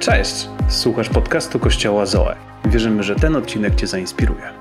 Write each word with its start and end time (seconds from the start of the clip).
Cześć! 0.00 0.48
Słuchasz 0.68 1.08
podcastu 1.08 1.58
Kościoła 1.58 2.06
Zoe. 2.06 2.36
Wierzymy, 2.64 3.02
że 3.02 3.16
ten 3.16 3.36
odcinek 3.36 3.74
Cię 3.74 3.86
zainspiruje. 3.86 4.52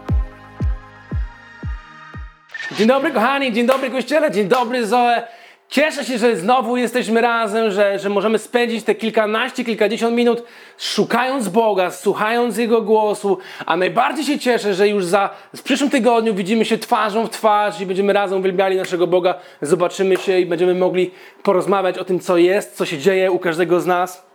Dzień 2.78 2.88
dobry 2.88 3.12
kochani, 3.12 3.54
dzień 3.54 3.68
dobry 3.68 3.90
Kościele, 3.90 4.32
dzień 4.32 4.48
dobry 4.48 4.86
Zoe. 4.86 5.24
Cieszę 5.70 6.06
się, 6.06 6.18
że 6.18 6.36
znowu 6.36 6.78
jesteśmy 6.78 7.22
razem, 7.22 7.72
że, 7.72 8.00
że 8.00 8.10
możemy 8.10 8.40
spędzić 8.40 8.84
te 8.84 8.96
kilkanaście, 8.96 9.66
kilkadziesiąt 9.66 10.16
minut 10.16 10.44
szukając 10.78 11.50
Boga, 11.50 11.92
słuchając 11.92 12.58
Jego 12.58 12.82
głosu, 12.82 13.38
a 13.66 13.78
najbardziej 13.78 14.26
się 14.26 14.40
cieszę, 14.40 14.74
że 14.74 14.88
już 14.88 15.06
za, 15.06 15.30
w 15.56 15.64
przyszłym 15.64 15.90
tygodniu 15.90 16.36
widzimy 16.36 16.66
się 16.66 16.78
twarzą 16.78 17.26
w 17.26 17.30
twarz 17.30 17.82
i 17.82 17.86
będziemy 17.86 18.14
razem 18.14 18.40
uwielbiali 18.40 18.78
naszego 18.78 19.08
Boga, 19.08 19.36
zobaczymy 19.62 20.18
się 20.18 20.40
i 20.40 20.46
będziemy 20.46 20.76
mogli 20.76 21.12
porozmawiać 21.44 21.98
o 21.98 22.06
tym, 22.06 22.20
co 22.20 22.38
jest, 22.38 22.76
co 22.76 22.86
się 22.86 22.98
dzieje 22.98 23.32
u 23.32 23.40
każdego 23.40 23.82
z 23.82 23.86
nas. 23.86 24.29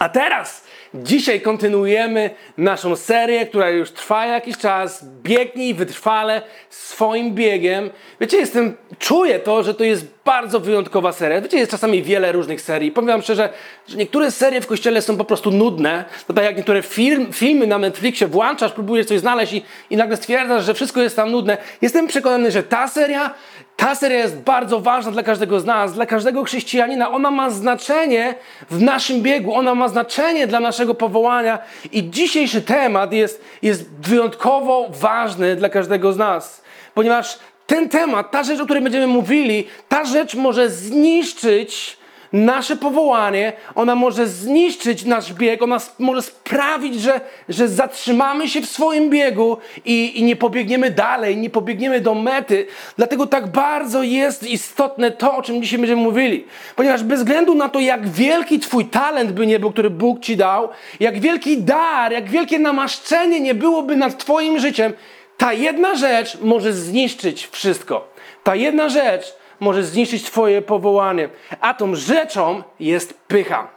A 0.00 0.08
teraz, 0.08 0.64
dzisiaj 0.94 1.40
kontynuujemy 1.40 2.30
naszą 2.58 2.96
serię, 2.96 3.46
która 3.46 3.70
już 3.70 3.90
trwa 3.90 4.26
jakiś 4.26 4.58
czas. 4.58 5.04
Biegnij 5.22 5.74
wytrwale 5.74 6.42
swoim 6.70 7.34
biegiem. 7.34 7.90
Wiecie, 8.20 8.36
jestem, 8.36 8.76
czuję 8.98 9.38
to, 9.38 9.62
że 9.62 9.74
to 9.74 9.84
jest 9.84 10.06
bardzo 10.24 10.60
wyjątkowa 10.60 11.12
seria. 11.12 11.40
Wiecie, 11.40 11.58
jest 11.58 11.70
czasami 11.70 12.02
wiele 12.02 12.32
różnych 12.32 12.60
serii. 12.60 12.92
Powiem 12.92 13.08
wam 13.08 13.22
szczerze, 13.22 13.48
że 13.88 13.96
niektóre 13.96 14.30
serie 14.30 14.60
w 14.60 14.66
kościele 14.66 15.02
są 15.02 15.16
po 15.16 15.24
prostu 15.24 15.50
nudne. 15.50 16.04
To 16.26 16.32
tak 16.32 16.44
jak 16.44 16.56
niektóre 16.56 16.82
film, 16.82 17.32
filmy 17.32 17.66
na 17.66 17.78
Netflixie 17.78 18.26
włączasz, 18.26 18.72
próbujesz 18.72 19.06
coś 19.06 19.20
znaleźć 19.20 19.52
i, 19.52 19.62
i 19.90 19.96
nagle 19.96 20.16
stwierdzasz, 20.16 20.64
że 20.64 20.74
wszystko 20.74 21.02
jest 21.02 21.16
tam 21.16 21.30
nudne. 21.30 21.58
Jestem 21.82 22.06
przekonany, 22.06 22.50
że 22.50 22.62
ta 22.62 22.88
seria 22.88 23.34
ta 23.80 23.94
seria 23.94 24.18
jest 24.18 24.36
bardzo 24.36 24.80
ważna 24.80 25.12
dla 25.12 25.22
każdego 25.22 25.60
z 25.60 25.64
nas, 25.64 25.92
dla 25.92 26.06
każdego 26.06 26.44
chrześcijanina. 26.44 27.10
Ona 27.10 27.30
ma 27.30 27.50
znaczenie 27.50 28.34
w 28.70 28.82
naszym 28.82 29.22
biegu, 29.22 29.54
ona 29.54 29.74
ma 29.74 29.88
znaczenie 29.88 30.46
dla 30.46 30.60
naszego 30.60 30.94
powołania 30.94 31.58
i 31.92 32.10
dzisiejszy 32.10 32.62
temat 32.62 33.12
jest, 33.12 33.44
jest 33.62 33.90
wyjątkowo 33.90 34.86
ważny 34.90 35.56
dla 35.56 35.68
każdego 35.68 36.12
z 36.12 36.16
nas, 36.16 36.62
ponieważ 36.94 37.38
ten 37.66 37.88
temat, 37.88 38.30
ta 38.30 38.42
rzecz, 38.42 38.60
o 38.60 38.64
której 38.64 38.82
będziemy 38.82 39.06
mówili, 39.06 39.66
ta 39.88 40.04
rzecz 40.04 40.34
może 40.34 40.70
zniszczyć 40.70 41.96
nasze 42.32 42.76
powołanie, 42.76 43.52
ona 43.74 43.94
może 43.94 44.26
zniszczyć 44.26 45.04
nasz 45.04 45.32
bieg, 45.32 45.62
ona 45.62 45.78
może 45.98 46.22
sprawić, 46.22 47.00
że, 47.00 47.20
że 47.48 47.68
zatrzymamy 47.68 48.48
się 48.48 48.60
w 48.60 48.66
swoim 48.66 49.10
biegu 49.10 49.56
i, 49.84 50.20
i 50.20 50.22
nie 50.22 50.36
pobiegniemy 50.36 50.90
dalej, 50.90 51.36
nie 51.36 51.50
pobiegniemy 51.50 52.00
do 52.00 52.14
mety. 52.14 52.66
Dlatego 52.96 53.26
tak 53.26 53.46
bardzo 53.46 54.02
jest 54.02 54.50
istotne 54.50 55.10
to, 55.10 55.36
o 55.36 55.42
czym 55.42 55.62
dzisiaj 55.62 55.78
będziemy 55.78 56.02
mówili. 56.02 56.44
Ponieważ 56.76 57.02
bez 57.02 57.20
względu 57.20 57.54
na 57.54 57.68
to, 57.68 57.80
jak 57.80 58.08
wielki 58.08 58.58
Twój 58.58 58.84
talent 58.84 59.32
by 59.32 59.46
nie 59.46 59.60
był, 59.60 59.72
który 59.72 59.90
Bóg 59.90 60.20
Ci 60.20 60.36
dał, 60.36 60.68
jak 61.00 61.20
wielki 61.20 61.62
dar, 61.62 62.12
jak 62.12 62.28
wielkie 62.28 62.58
namaszczenie 62.58 63.40
nie 63.40 63.54
byłoby 63.54 63.96
nad 63.96 64.18
Twoim 64.18 64.58
życiem, 64.58 64.92
ta 65.36 65.52
jedna 65.52 65.94
rzecz 65.94 66.38
może 66.40 66.72
zniszczyć 66.72 67.48
wszystko. 67.52 68.08
Ta 68.44 68.54
jedna 68.54 68.88
rzecz 68.88 69.39
może 69.60 69.84
zniszczyć 69.84 70.22
Twoje 70.22 70.62
powołanie. 70.62 71.28
A 71.60 71.74
tą 71.74 71.94
rzeczą 71.94 72.62
jest 72.80 73.14
pycha. 73.14 73.68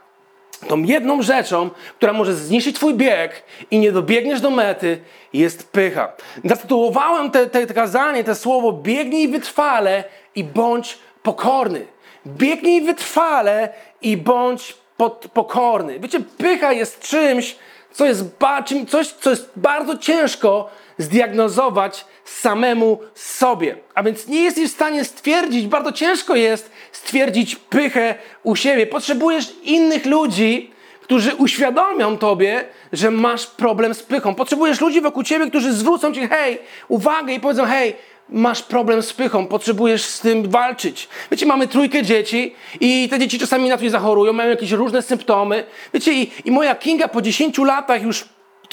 Tą 0.68 0.82
jedną 0.82 1.22
rzeczą, 1.22 1.70
która 1.96 2.12
może 2.12 2.34
zniszczyć 2.34 2.76
Twój 2.76 2.94
bieg 2.94 3.42
i 3.70 3.78
nie 3.78 3.92
dobiegniesz 3.92 4.40
do 4.40 4.50
mety, 4.50 5.00
jest 5.32 5.72
pycha. 5.72 6.12
Zatytułowałem 6.44 7.30
te, 7.30 7.46
te, 7.46 7.66
te 7.66 7.74
kazanie, 7.74 8.24
te 8.24 8.34
słowo 8.34 8.72
biegnij 8.72 9.28
wytrwale 9.28 10.04
i 10.34 10.44
bądź 10.44 10.98
pokorny. 11.22 11.86
Biegnij 12.26 12.80
wytrwale 12.82 13.68
i 14.02 14.16
bądź 14.16 14.76
pod, 14.96 15.28
pokorny. 15.34 16.00
Wiecie, 16.00 16.20
pycha 16.38 16.72
jest 16.72 17.00
czymś, 17.00 17.56
co 17.94 18.06
jest, 18.06 18.24
czym, 18.64 18.86
coś, 18.86 19.08
co 19.08 19.30
jest 19.30 19.50
bardzo 19.56 19.98
ciężko 19.98 20.70
zdiagnozować 20.98 22.04
samemu 22.24 22.98
sobie. 23.14 23.76
A 23.94 24.02
więc 24.02 24.28
nie 24.28 24.42
jesteś 24.42 24.70
w 24.70 24.74
stanie 24.74 25.04
stwierdzić, 25.04 25.66
bardzo 25.66 25.92
ciężko 25.92 26.36
jest 26.36 26.70
stwierdzić 26.92 27.56
pychę 27.56 28.14
u 28.42 28.56
siebie. 28.56 28.86
Potrzebujesz 28.86 29.52
innych 29.62 30.06
ludzi, 30.06 30.70
którzy 31.02 31.34
uświadomią 31.34 32.18
tobie, 32.18 32.64
że 32.92 33.10
masz 33.10 33.46
problem 33.46 33.94
z 33.94 34.02
pychą. 34.02 34.34
Potrzebujesz 34.34 34.80
ludzi 34.80 35.00
wokół 35.00 35.22
ciebie, 35.22 35.46
którzy 35.46 35.72
zwrócą 35.72 36.12
ci 36.12 36.28
hej, 36.28 36.58
uwagę 36.88 37.32
i 37.32 37.40
powiedzą 37.40 37.64
hej, 37.64 37.96
masz 38.28 38.62
problem 38.62 39.02
z 39.02 39.12
pychą, 39.12 39.46
potrzebujesz 39.46 40.04
z 40.04 40.20
tym 40.20 40.50
walczyć. 40.50 41.08
Wiecie, 41.30 41.46
mamy 41.46 41.68
trójkę 41.68 42.02
dzieci 42.02 42.54
i 42.80 43.08
te 43.08 43.18
dzieci 43.18 43.38
czasami 43.38 43.68
na 43.68 43.78
coś 43.78 43.90
zachorują, 43.90 44.32
mają 44.32 44.50
jakieś 44.50 44.70
różne 44.70 45.02
symptomy. 45.02 45.64
Wiecie, 45.94 46.12
i, 46.12 46.32
i 46.44 46.50
moja 46.50 46.74
Kinga 46.74 47.08
po 47.08 47.22
10 47.22 47.58
latach 47.58 48.02
już 48.02 48.24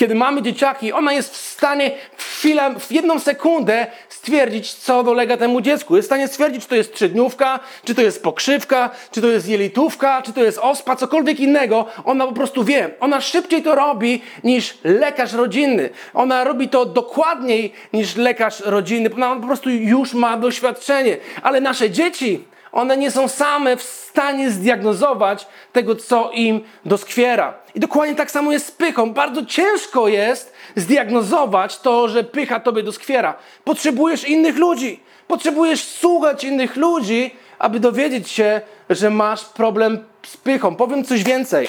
kiedy 0.02 0.16
mamy 0.16 0.42
dzieciaki, 0.42 0.94
ona 0.94 1.14
jest 1.14 1.34
w 1.34 1.38
stanie 1.38 1.92
w 2.18 2.24
chwilę, 2.24 2.76
w 2.80 2.92
jedną 2.92 3.20
sekundę 3.20 3.88
stwierdzić, 4.10 4.74
co 4.74 5.04
dolega 5.04 5.38
temu 5.38 5.62
dziecku. 5.62 5.96
Jest 5.96 6.06
w 6.06 6.10
stanie 6.10 6.28
stwierdzić, 6.28 6.64
czy 6.64 6.70
to 6.70 6.76
jest 6.76 6.94
trzydniówka, 6.94 7.60
czy 7.84 7.96
to 7.96 8.02
jest 8.02 8.24
pokrzywka, 8.24 8.90
czy 9.12 9.22
to 9.22 9.28
jest 9.28 9.50
jelitówka, 9.50 10.22
czy 10.22 10.34
to 10.34 10.44
jest 10.44 10.58
ospa, 10.58 10.96
cokolwiek 10.96 11.40
innego. 11.40 11.86
Ona 12.06 12.28
po 12.28 12.34
prostu 12.34 12.64
wie. 12.64 12.90
Ona 13.00 13.22
szybciej 13.22 13.64
to 13.64 13.76
robi 13.76 14.22
niż 14.44 14.78
lekarz 14.84 15.34
rodzinny. 15.34 15.90
Ona 16.14 16.44
robi 16.44 16.70
to 16.70 16.86
dokładniej 16.86 17.74
niż 17.94 18.16
lekarz 18.16 18.60
rodzinny. 18.60 19.10
Ona 19.16 19.36
po 19.36 19.48
prostu 19.48 19.70
już 19.70 20.14
ma 20.14 20.38
doświadczenie. 20.38 21.18
Ale 21.44 21.62
nasze 21.62 21.90
dzieci, 21.90 22.44
one 22.72 22.98
nie 22.98 23.12
są 23.12 23.28
same 23.28 23.78
w 23.78 23.84
stanie 23.84 24.52
zdiagnozować 24.52 25.48
tego, 25.74 25.96
co 25.96 26.32
im 26.34 26.62
doskwiera. 26.86 27.54
I 27.76 27.80
dokładnie 27.80 28.16
tak 28.16 28.32
samo 28.32 28.52
jest 28.52 28.66
z 28.66 28.72
pychą. 28.72 29.14
Bardzo 29.14 29.46
ciężko 29.46 30.08
jest 30.08 30.54
zdiagnozować 30.76 31.80
to, 31.80 32.08
że 32.08 32.24
pycha 32.24 32.60
tobie 32.60 32.84
doskwiera. 32.84 33.36
Potrzebujesz 33.64 34.28
innych 34.28 34.58
ludzi. 34.58 35.00
Potrzebujesz 35.28 35.84
słuchać 35.84 36.44
innych 36.44 36.76
ludzi, 36.76 37.36
aby 37.60 37.80
dowiedzieć 37.80 38.30
się, 38.30 38.62
że 38.90 39.10
masz 39.10 39.46
problem 39.46 40.06
z 40.26 40.38
pychą. 40.38 40.76
Powiem 40.76 41.06
coś 41.06 41.24
więcej. 41.24 41.68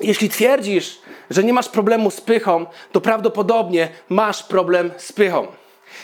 Jeśli 0.00 0.28
twierdzisz, 0.28 0.98
że 1.30 1.44
nie 1.44 1.52
masz 1.52 1.68
problemu 1.68 2.10
z 2.10 2.20
pychą, 2.20 2.66
to 2.92 3.00
prawdopodobnie 3.00 3.88
masz 4.08 4.42
problem 4.42 4.90
z 4.96 5.12
pychą. 5.12 5.46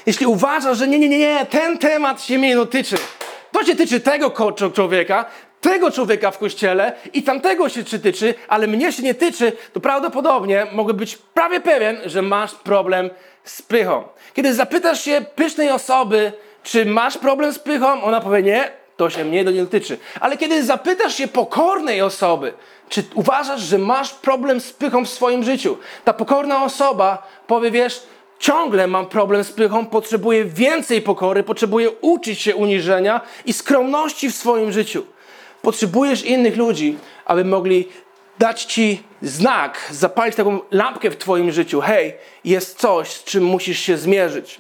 Jeśli 0.07 0.27
uważasz, 0.27 0.79
że 0.79 0.89
nie, 0.89 0.99
nie, 0.99 1.09
nie, 1.09 1.19
nie, 1.19 1.47
ten 1.51 1.79
temat 1.79 2.23
się 2.23 2.39
mnie 2.39 2.57
dotyczy, 2.57 2.97
to 3.53 3.65
się 3.65 3.77
tyczy 3.77 4.01
tego 4.01 4.33
człowieka, 4.75 5.25
tego 5.61 5.91
człowieka 5.91 6.31
w 6.31 6.39
kościele 6.39 6.93
i 7.13 7.23
tamtego 7.23 7.69
się 7.69 7.85
tyczy, 7.85 8.35
ale 8.49 8.67
mnie 8.67 8.93
się 8.93 9.03
nie 9.03 9.15
tyczy, 9.15 9.53
to 9.73 9.81
prawdopodobnie 9.81 10.67
mogę 10.73 10.95
być 10.95 11.17
prawie 11.17 11.61
pewien, 11.61 11.99
że 12.05 12.23
masz 12.23 12.55
problem 12.55 13.11
z 13.45 13.63
pychą. 13.63 14.05
Kiedy 14.35 14.55
zapytasz 14.55 15.05
się 15.05 15.25
pysznej 15.35 15.71
osoby, 15.71 16.33
czy 16.63 16.87
masz 16.87 17.19
problem 17.19 17.53
z 17.53 17.59
pychą, 17.59 18.03
ona 18.03 18.21
powie 18.21 18.43
nie, 18.43 18.71
to 18.97 19.11
się 19.11 19.25
mnie 19.25 19.45
do 19.45 19.51
nie 19.51 19.61
dotyczy. 19.63 19.99
Ale 20.21 20.37
kiedy 20.37 20.65
zapytasz 20.65 21.15
się 21.15 21.29
pokornej 21.29 22.03
osoby, 22.03 22.53
czy 22.89 23.03
uważasz, 23.15 23.61
że 23.61 23.79
masz 23.79 24.15
problem 24.15 24.61
z 24.61 24.73
pychą 24.73 25.05
w 25.05 25.09
swoim 25.09 25.45
życiu, 25.45 25.79
ta 26.05 26.13
pokorna 26.13 26.65
osoba 26.65 27.27
powie, 27.47 27.71
wiesz, 27.71 28.03
Ciągle 28.41 28.87
mam 28.87 29.07
problem 29.07 29.45
z 29.45 29.53
pychą, 29.53 29.87
potrzebuję 29.87 30.45
więcej 30.45 31.03
pokory, 31.03 31.43
potrzebuję 31.43 31.91
uczyć 31.91 32.41
się 32.41 32.57
uniżenia 32.57 33.21
i 33.45 33.53
skromności 33.53 34.31
w 34.31 34.37
swoim 34.37 34.73
życiu. 34.73 35.07
Potrzebujesz 35.63 36.25
innych 36.25 36.57
ludzi, 36.57 36.99
aby 37.25 37.45
mogli 37.45 37.89
dać 38.39 38.65
ci 38.65 39.03
znak, 39.23 39.89
zapalić 39.91 40.37
taką 40.37 40.61
lampkę 40.71 41.11
w 41.11 41.17
twoim 41.17 41.53
życiu. 41.53 41.81
Hej, 41.81 42.15
jest 42.45 42.79
coś, 42.79 43.09
z 43.09 43.25
czym 43.25 43.45
musisz 43.45 43.79
się 43.79 43.97
zmierzyć. 43.97 44.59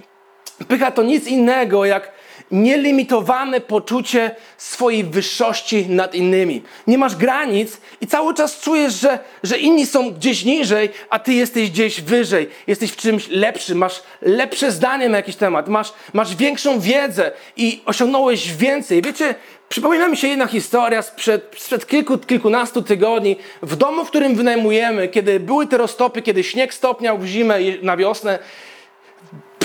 Pycha 0.69 0.91
to 0.91 1.03
nic 1.03 1.27
innego 1.27 1.85
jak 1.85 2.13
nielimitowane 2.51 3.61
poczucie 3.61 4.31
swojej 4.57 5.05
wyższości 5.05 5.87
nad 5.89 6.15
innymi. 6.15 6.63
Nie 6.87 6.99
masz 6.99 7.17
granic 7.17 7.81
i 8.01 8.07
cały 8.07 8.35
czas 8.35 8.61
czujesz, 8.61 8.95
że, 8.95 9.19
że 9.43 9.59
inni 9.59 9.87
są 9.87 10.11
gdzieś 10.11 10.45
niżej, 10.45 10.89
a 11.11 11.19
ty 11.19 11.33
jesteś 11.33 11.71
gdzieś 11.71 12.01
wyżej. 12.01 12.49
Jesteś 12.67 12.91
w 12.91 12.97
czymś 12.97 13.29
lepszym, 13.29 13.79
masz 13.79 14.03
lepsze 14.23 14.73
zdanie 14.73 15.09
na 15.09 15.17
jakiś 15.17 15.37
temat, 15.37 15.69
masz, 15.69 15.93
masz 16.13 16.37
większą 16.37 16.81
wiedzę 16.81 17.33
i 17.57 17.83
osiągnąłeś 17.87 18.53
więcej. 18.53 19.03
Wiecie, 19.03 19.35
Przypomina 19.71 20.09
mi 20.09 20.17
się 20.17 20.29
jedna 20.29 20.47
historia 20.47 21.03
sprzed, 21.03 21.55
sprzed 21.57 21.87
kilku, 21.87 22.19
kilkunastu 22.19 22.83
tygodni. 22.83 23.37
W 23.63 23.77
domu, 23.77 24.05
w 24.05 24.09
którym 24.09 24.35
wynajmujemy, 24.35 25.09
kiedy 25.09 25.41
były 25.41 25.67
te 25.67 25.77
roztopy, 25.77 26.23
kiedy 26.23 26.45
śnieg 26.45 26.75
stopniał 26.75 27.19
w 27.19 27.27
zimę, 27.27 27.59
na 27.83 27.97
wiosnę, 27.97 28.39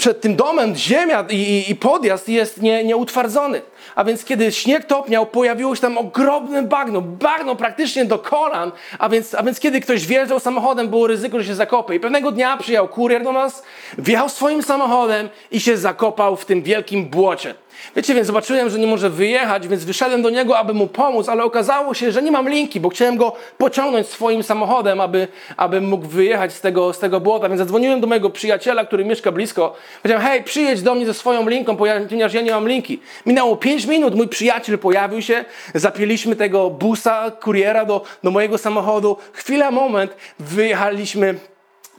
przed 0.06 0.22
tym 0.22 0.36
domem 0.36 0.75
ziemia 0.75 1.25
i, 1.30 1.66
i 1.69 1.75
podjazd 1.75 2.30
jest 2.30 2.62
nie, 2.62 2.84
nieutwardzony. 2.84 3.62
A 3.96 4.04
więc 4.04 4.26
kiedy 4.26 4.52
śnieg 4.52 4.86
topniał, 4.86 5.26
pojawiło 5.26 5.76
się 5.76 5.82
tam 5.82 5.98
ogromne 5.98 6.64
bagno, 6.64 7.02
bagno 7.02 7.56
praktycznie 7.56 8.06
do 8.06 8.20
kolan, 8.20 8.72
a 9.00 9.10
więc, 9.10 9.36
a 9.36 9.44
więc 9.44 9.60
kiedy 9.60 9.82
ktoś 9.82 10.08
wjeżdżał 10.08 10.40
samochodem, 10.40 10.88
było 10.88 11.08
ryzyko, 11.08 11.40
że 11.40 11.46
się 11.46 11.56
zakopie. 11.56 11.96
I 11.96 12.00
pewnego 12.00 12.32
dnia 12.32 12.58
przyjechał 12.58 12.88
kurier 12.88 13.24
do 13.24 13.32
nas, 13.32 13.64
wjechał 13.98 14.30
swoim 14.30 14.64
samochodem 14.64 15.30
i 15.52 15.60
się 15.60 15.78
zakopał 15.78 16.36
w 16.36 16.46
tym 16.46 16.64
wielkim 16.64 17.06
błocie. 17.06 17.56
Wiecie, 17.96 18.14
więc 18.14 18.28
zobaczyłem, 18.28 18.70
że 18.70 18.80
nie 18.80 18.88
może 18.88 19.10
wyjechać, 19.10 19.68
więc 19.68 19.86
wyszedłem 19.86 20.22
do 20.22 20.30
niego, 20.30 20.58
aby 20.58 20.74
mu 20.74 20.88
pomóc, 20.88 21.30
ale 21.30 21.44
okazało 21.44 21.94
się, 21.94 22.12
że 22.12 22.22
nie 22.22 22.32
mam 22.32 22.50
linki, 22.50 22.80
bo 22.80 22.90
chciałem 22.90 23.18
go 23.18 23.34
pociągnąć 23.58 24.08
swoim 24.08 24.44
samochodem, 24.44 25.02
aby, 25.02 25.28
aby 25.58 25.82
mógł 25.82 26.08
wyjechać 26.08 26.54
z 26.54 26.62
tego, 26.62 26.94
z 26.94 27.00
tego 27.00 27.20
błota. 27.20 27.50
Więc 27.50 27.60
zadzwoniłem 27.60 28.02
do 28.02 28.08
mojego 28.08 28.30
przyjaciela, 28.30 28.86
który 28.86 29.06
mieszka 29.06 29.32
blisko. 29.32 29.76
Powiedziałem, 30.02 30.28
hej, 30.28 30.44
przyjedź 30.44 30.82
do 30.82 30.96
mnie 30.96 31.06
ze 31.06 31.14
swoją 31.14 31.50
linką, 31.50 31.78
ponieważ 31.78 32.34
ja 32.34 32.42
nie 32.42 32.52
mam 32.52 32.68
linki. 32.68 33.00
Minęło 33.26 33.58
5 33.58 33.75
minut, 33.86 34.16
mój 34.16 34.27
przyjaciel 34.27 34.80
pojawił 34.80 35.22
się, 35.22 35.45
zapięliśmy 35.74 36.36
tego 36.36 36.69
busa, 36.69 37.31
kuriera 37.31 37.86
do, 37.86 38.04
do 38.24 38.31
mojego 38.31 38.57
samochodu. 38.57 39.18
Chwila, 39.33 39.72
moment, 39.72 40.16
wyjechaliśmy. 40.39 41.36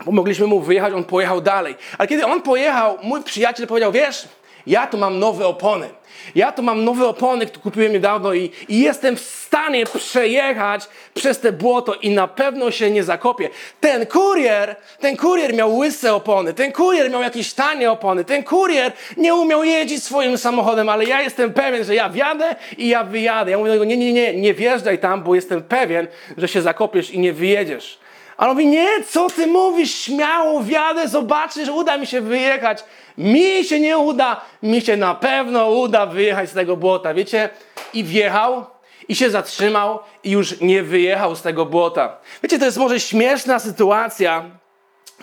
Pomogliśmy 0.05 0.47
mu 0.47 0.61
wyjechać, 0.61 0.93
on 0.93 1.05
pojechał 1.05 1.41
dalej. 1.41 1.75
Ale 1.99 2.09
kiedy 2.09 2.27
on 2.27 2.43
pojechał, 2.43 2.99
mój 3.03 3.23
przyjaciel 3.23 3.67
powiedział, 3.67 3.93
wiesz, 3.93 4.29
ja 4.67 4.87
tu 4.87 4.99
mam 4.99 5.19
nowe 5.19 5.47
opony. 5.47 5.89
Ja 6.35 6.53
tu 6.53 6.63
mam 6.63 6.85
nowe 6.85 7.07
opony, 7.07 7.47
które 7.47 7.63
kupiłem 7.63 7.93
niedawno 7.93 8.35
i, 8.35 8.51
i, 8.69 8.81
jestem 8.81 9.17
w 9.17 9.21
stanie 9.21 9.87
przejechać 9.87 10.89
przez 11.15 11.41
te 11.41 11.53
błoto 11.53 11.95
i 11.95 12.11
na 12.11 12.29
pewno 12.29 12.71
się 12.71 12.91
nie 12.91 13.05
zakopię. 13.05 13.51
Ten 13.81 14.07
kurier, 14.07 14.77
ten 15.01 15.17
kurier 15.17 15.55
miał 15.55 15.77
łyse 15.77 16.15
opony, 16.15 16.55
ten 16.55 16.73
kurier 16.73 17.11
miał 17.11 17.23
jakieś 17.23 17.55
tanie 17.55 17.91
opony, 17.91 18.25
ten 18.25 18.45
kurier 18.45 18.93
nie 19.17 19.35
umiał 19.35 19.65
jeździć 19.65 20.05
swoim 20.05 20.39
samochodem, 20.39 20.89
ale 20.89 21.05
ja 21.05 21.23
jestem 21.23 21.53
pewien, 21.53 21.85
że 21.85 21.95
ja 21.95 22.09
wjadę 22.09 22.57
i 22.79 22.89
ja 22.89 23.05
wyjadę. 23.05 23.51
Ja 23.51 23.59
mówię 23.59 23.71
do 23.71 23.75
niego, 23.75 23.85
nie, 23.85 23.97
nie, 23.97 24.13
nie, 24.13 24.41
nie 24.41 24.55
wjeżdżaj 24.55 24.99
tam, 24.99 25.23
bo 25.23 25.35
jestem 25.35 25.63
pewien, 25.63 26.07
że 26.37 26.49
się 26.49 26.63
zakopiesz 26.63 27.11
i 27.11 27.19
nie 27.19 27.33
wyjedziesz. 27.33 28.06
A 28.37 28.45
on 28.45 28.51
mówi, 28.51 28.67
nie, 28.67 28.89
co 29.11 29.31
ty 29.31 29.47
mówisz, 29.47 29.95
śmiało 29.95 30.61
wjadę, 30.61 31.09
zobaczysz, 31.09 31.69
uda 31.69 31.99
mi 31.99 32.07
się 32.07 32.21
wyjechać. 32.21 32.85
Mi 33.19 33.65
się 33.65 33.81
nie 33.81 33.99
uda, 33.99 34.41
mi 34.63 34.81
się 34.81 34.97
na 34.97 35.15
pewno 35.15 35.71
uda 35.71 36.07
wyjechać 36.07 36.51
z 36.51 36.53
tego 36.53 36.77
błota, 36.77 37.15
wiecie? 37.15 37.49
I 37.95 38.05
wjechał, 38.05 38.67
i 39.09 39.17
się 39.17 39.31
zatrzymał, 39.31 39.99
i 40.25 40.31
już 40.31 40.61
nie 40.61 40.83
wyjechał 40.83 41.37
z 41.37 41.43
tego 41.43 41.67
błota. 41.67 42.17
Wiecie, 42.43 42.59
to 42.59 42.65
jest 42.65 42.79
może 42.79 43.01
śmieszna 43.01 43.59
sytuacja, 43.59 44.45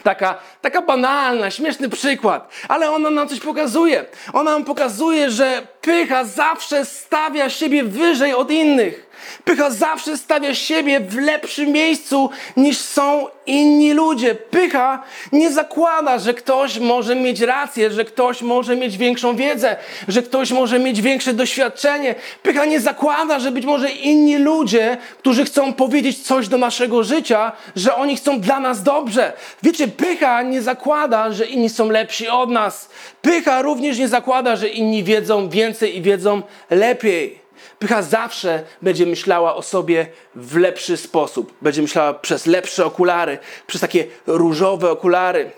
Taka, 0.04 0.40
taka 0.62 0.82
banalna, 0.82 1.52
śmieszny 1.52 1.90
przykład, 1.90 2.52
ale 2.68 2.92
ona 2.92 3.10
nam 3.10 3.30
coś 3.30 3.40
pokazuje. 3.40 4.06
Ona 4.34 4.52
nam 4.52 4.66
pokazuje, 4.66 5.32
że 5.32 5.68
pycha 5.84 6.24
zawsze 6.24 6.86
stawia 6.86 7.50
siebie 7.50 7.84
wyżej 7.84 8.34
od 8.34 8.52
innych. 8.52 9.14
Pycha 9.44 9.70
zawsze 9.70 10.18
stawia 10.18 10.56
siebie 10.56 11.00
w 11.00 11.18
lepszym 11.18 11.72
miejscu 11.72 12.30
niż 12.58 12.78
są 12.78 13.28
inni 13.46 13.94
ludzie. 13.94 14.36
Pycha 14.36 15.04
nie 15.32 15.52
zakłada, 15.52 16.20
że 16.20 16.34
ktoś 16.34 16.80
może 16.80 17.16
mieć 17.16 17.42
rację, 17.42 17.92
że 17.92 18.06
ktoś 18.06 18.42
może 18.42 18.76
mieć 18.76 18.98
większą 18.98 19.36
wiedzę, 19.36 19.76
że 20.08 20.22
ktoś 20.22 20.52
może 20.52 20.80
mieć 20.80 21.02
większe 21.02 21.34
doświadczenie. 21.34 22.16
Pycha 22.44 22.66
nie 22.66 22.80
zakłada, 22.80 23.40
że 23.40 23.52
być 23.52 23.66
może 23.66 23.92
inni 23.92 24.38
ludzie, 24.38 24.98
którzy 25.20 25.46
chcą 25.46 25.74
powiedzieć 25.74 26.24
coś 26.24 26.48
do 26.48 26.58
naszego 26.58 27.04
życia, 27.04 27.52
że 27.76 27.96
oni 27.96 28.16
chcą 28.16 28.40
dla 28.40 28.60
nas 28.60 28.84
dobrze. 28.84 29.34
Wiecie, 29.64 29.88
pycha 29.88 30.42
nie 30.42 30.62
zakłada, 30.62 31.32
że 31.32 31.46
inni 31.46 31.70
są 31.70 31.90
lepsi 31.90 32.28
od 32.28 32.50
nas. 32.50 32.90
Pycha 33.22 33.62
również 33.62 33.98
nie 33.98 34.08
zakłada, 34.08 34.56
że 34.56 34.70
inni 34.70 35.04
wiedzą 35.04 35.50
więcej 35.50 35.73
i 35.82 36.02
wiedzą 36.02 36.42
lepiej. 36.70 37.40
Pycha 37.80 38.02
zawsze 38.02 38.64
będzie 38.82 39.06
myślała 39.06 39.56
o 39.56 39.62
sobie 39.62 40.08
w 40.36 40.58
lepszy 40.58 40.98
sposób. 40.98 41.54
Będzie 41.62 41.82
myślała 41.82 42.14
przez 42.14 42.46
lepsze 42.46 42.86
okulary, 42.86 43.38
przez 43.68 43.82
takie 43.82 44.06
różowe 44.28 44.92
okulary. 44.92 45.52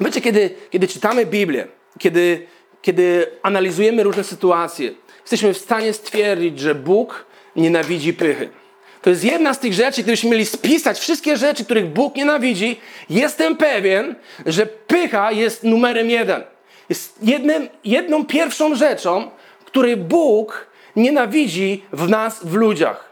Wiecie, 0.00 0.20
kiedy, 0.20 0.50
kiedy 0.70 0.88
czytamy 0.88 1.26
Biblię, 1.26 1.66
kiedy, 1.98 2.46
kiedy 2.82 3.26
analizujemy 3.42 4.02
różne 4.02 4.24
sytuacje, 4.24 4.90
jesteśmy 5.20 5.54
w 5.54 5.58
stanie 5.58 5.92
stwierdzić, 5.92 6.60
że 6.60 6.74
Bóg 6.74 7.24
nienawidzi 7.56 8.12
pychy. 8.12 8.48
To 9.02 9.10
jest 9.10 9.24
jedna 9.24 9.54
z 9.54 9.58
tych 9.58 9.72
rzeczy, 9.72 10.02
gdybyśmy 10.02 10.30
mieli 10.30 10.46
spisać 10.46 10.98
wszystkie 10.98 11.36
rzeczy, 11.36 11.64
których 11.64 11.86
Bóg 11.86 12.16
nienawidzi, 12.16 12.80
jestem 13.10 13.56
pewien, 13.56 14.14
że 14.46 14.66
pycha 14.66 15.32
jest 15.32 15.64
numerem 15.64 16.10
jeden. 16.10 16.42
Jest 16.88 17.18
jednym, 17.22 17.68
jedną 17.84 18.26
pierwszą 18.26 18.74
rzeczą, 18.74 19.30
której 19.70 19.96
Bóg 19.96 20.66
nienawidzi 20.96 21.82
w 21.92 22.08
nas, 22.08 22.44
w 22.44 22.54
ludziach. 22.54 23.10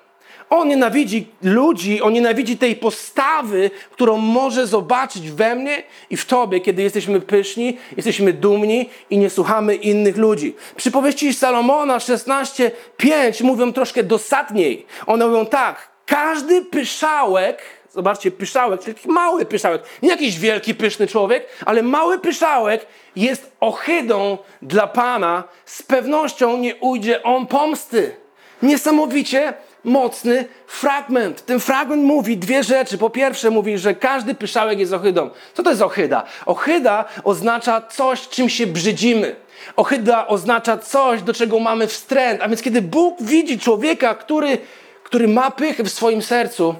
On 0.50 0.68
nienawidzi 0.68 1.26
ludzi, 1.42 2.02
on 2.02 2.12
nienawidzi 2.12 2.56
tej 2.56 2.76
postawy, 2.76 3.70
którą 3.90 4.16
może 4.16 4.66
zobaczyć 4.66 5.30
we 5.30 5.54
mnie 5.54 5.82
i 6.10 6.16
w 6.16 6.26
tobie, 6.26 6.60
kiedy 6.60 6.82
jesteśmy 6.82 7.20
pyszni, 7.20 7.76
jesteśmy 7.96 8.32
dumni 8.32 8.90
i 9.10 9.18
nie 9.18 9.30
słuchamy 9.30 9.74
innych 9.74 10.16
ludzi. 10.16 10.54
Przypowieści 10.76 11.34
Salomona 11.34 11.98
16:5 11.98 13.44
mówią 13.44 13.72
troszkę 13.72 14.02
dosadniej. 14.02 14.86
One 15.06 15.26
mówią 15.26 15.46
tak: 15.46 15.88
każdy 16.06 16.64
pyszałek 16.64 17.62
Zobaczcie, 17.90 18.30
pyszałek, 18.30 18.80
czyli 18.84 18.96
mały 19.06 19.46
pyszałek. 19.46 19.82
Nie 20.02 20.08
jakiś 20.08 20.38
wielki, 20.38 20.74
pyszny 20.74 21.06
człowiek, 21.06 21.46
ale 21.66 21.82
mały 21.82 22.18
pyszałek 22.18 22.86
jest 23.16 23.52
ohydą 23.60 24.38
dla 24.62 24.86
Pana. 24.86 25.44
Z 25.64 25.82
pewnością 25.82 26.56
nie 26.56 26.76
ujdzie 26.76 27.22
on 27.22 27.46
pomsty. 27.46 28.16
Niesamowicie 28.62 29.54
mocny 29.84 30.44
fragment. 30.66 31.46
Ten 31.46 31.60
fragment 31.60 32.02
mówi 32.02 32.36
dwie 32.36 32.62
rzeczy. 32.62 32.98
Po 32.98 33.10
pierwsze 33.10 33.50
mówi, 33.50 33.78
że 33.78 33.94
każdy 33.94 34.34
pyszałek 34.34 34.78
jest 34.78 34.92
ohydą. 34.92 35.30
Co 35.54 35.62
to 35.62 35.70
jest 35.70 35.82
ohyda? 35.82 36.22
Ohyda 36.46 37.04
oznacza 37.24 37.80
coś, 37.80 38.28
czym 38.28 38.48
się 38.48 38.66
brzydzimy. 38.66 39.36
Ohyda 39.76 40.26
oznacza 40.26 40.78
coś, 40.78 41.22
do 41.22 41.34
czego 41.34 41.58
mamy 41.58 41.86
wstręt. 41.86 42.42
A 42.42 42.48
więc 42.48 42.62
kiedy 42.62 42.82
Bóg 42.82 43.22
widzi 43.22 43.58
człowieka, 43.58 44.14
który, 44.14 44.58
który 45.04 45.28
ma 45.28 45.50
pychę 45.50 45.84
w 45.84 45.90
swoim 45.90 46.22
sercu, 46.22 46.74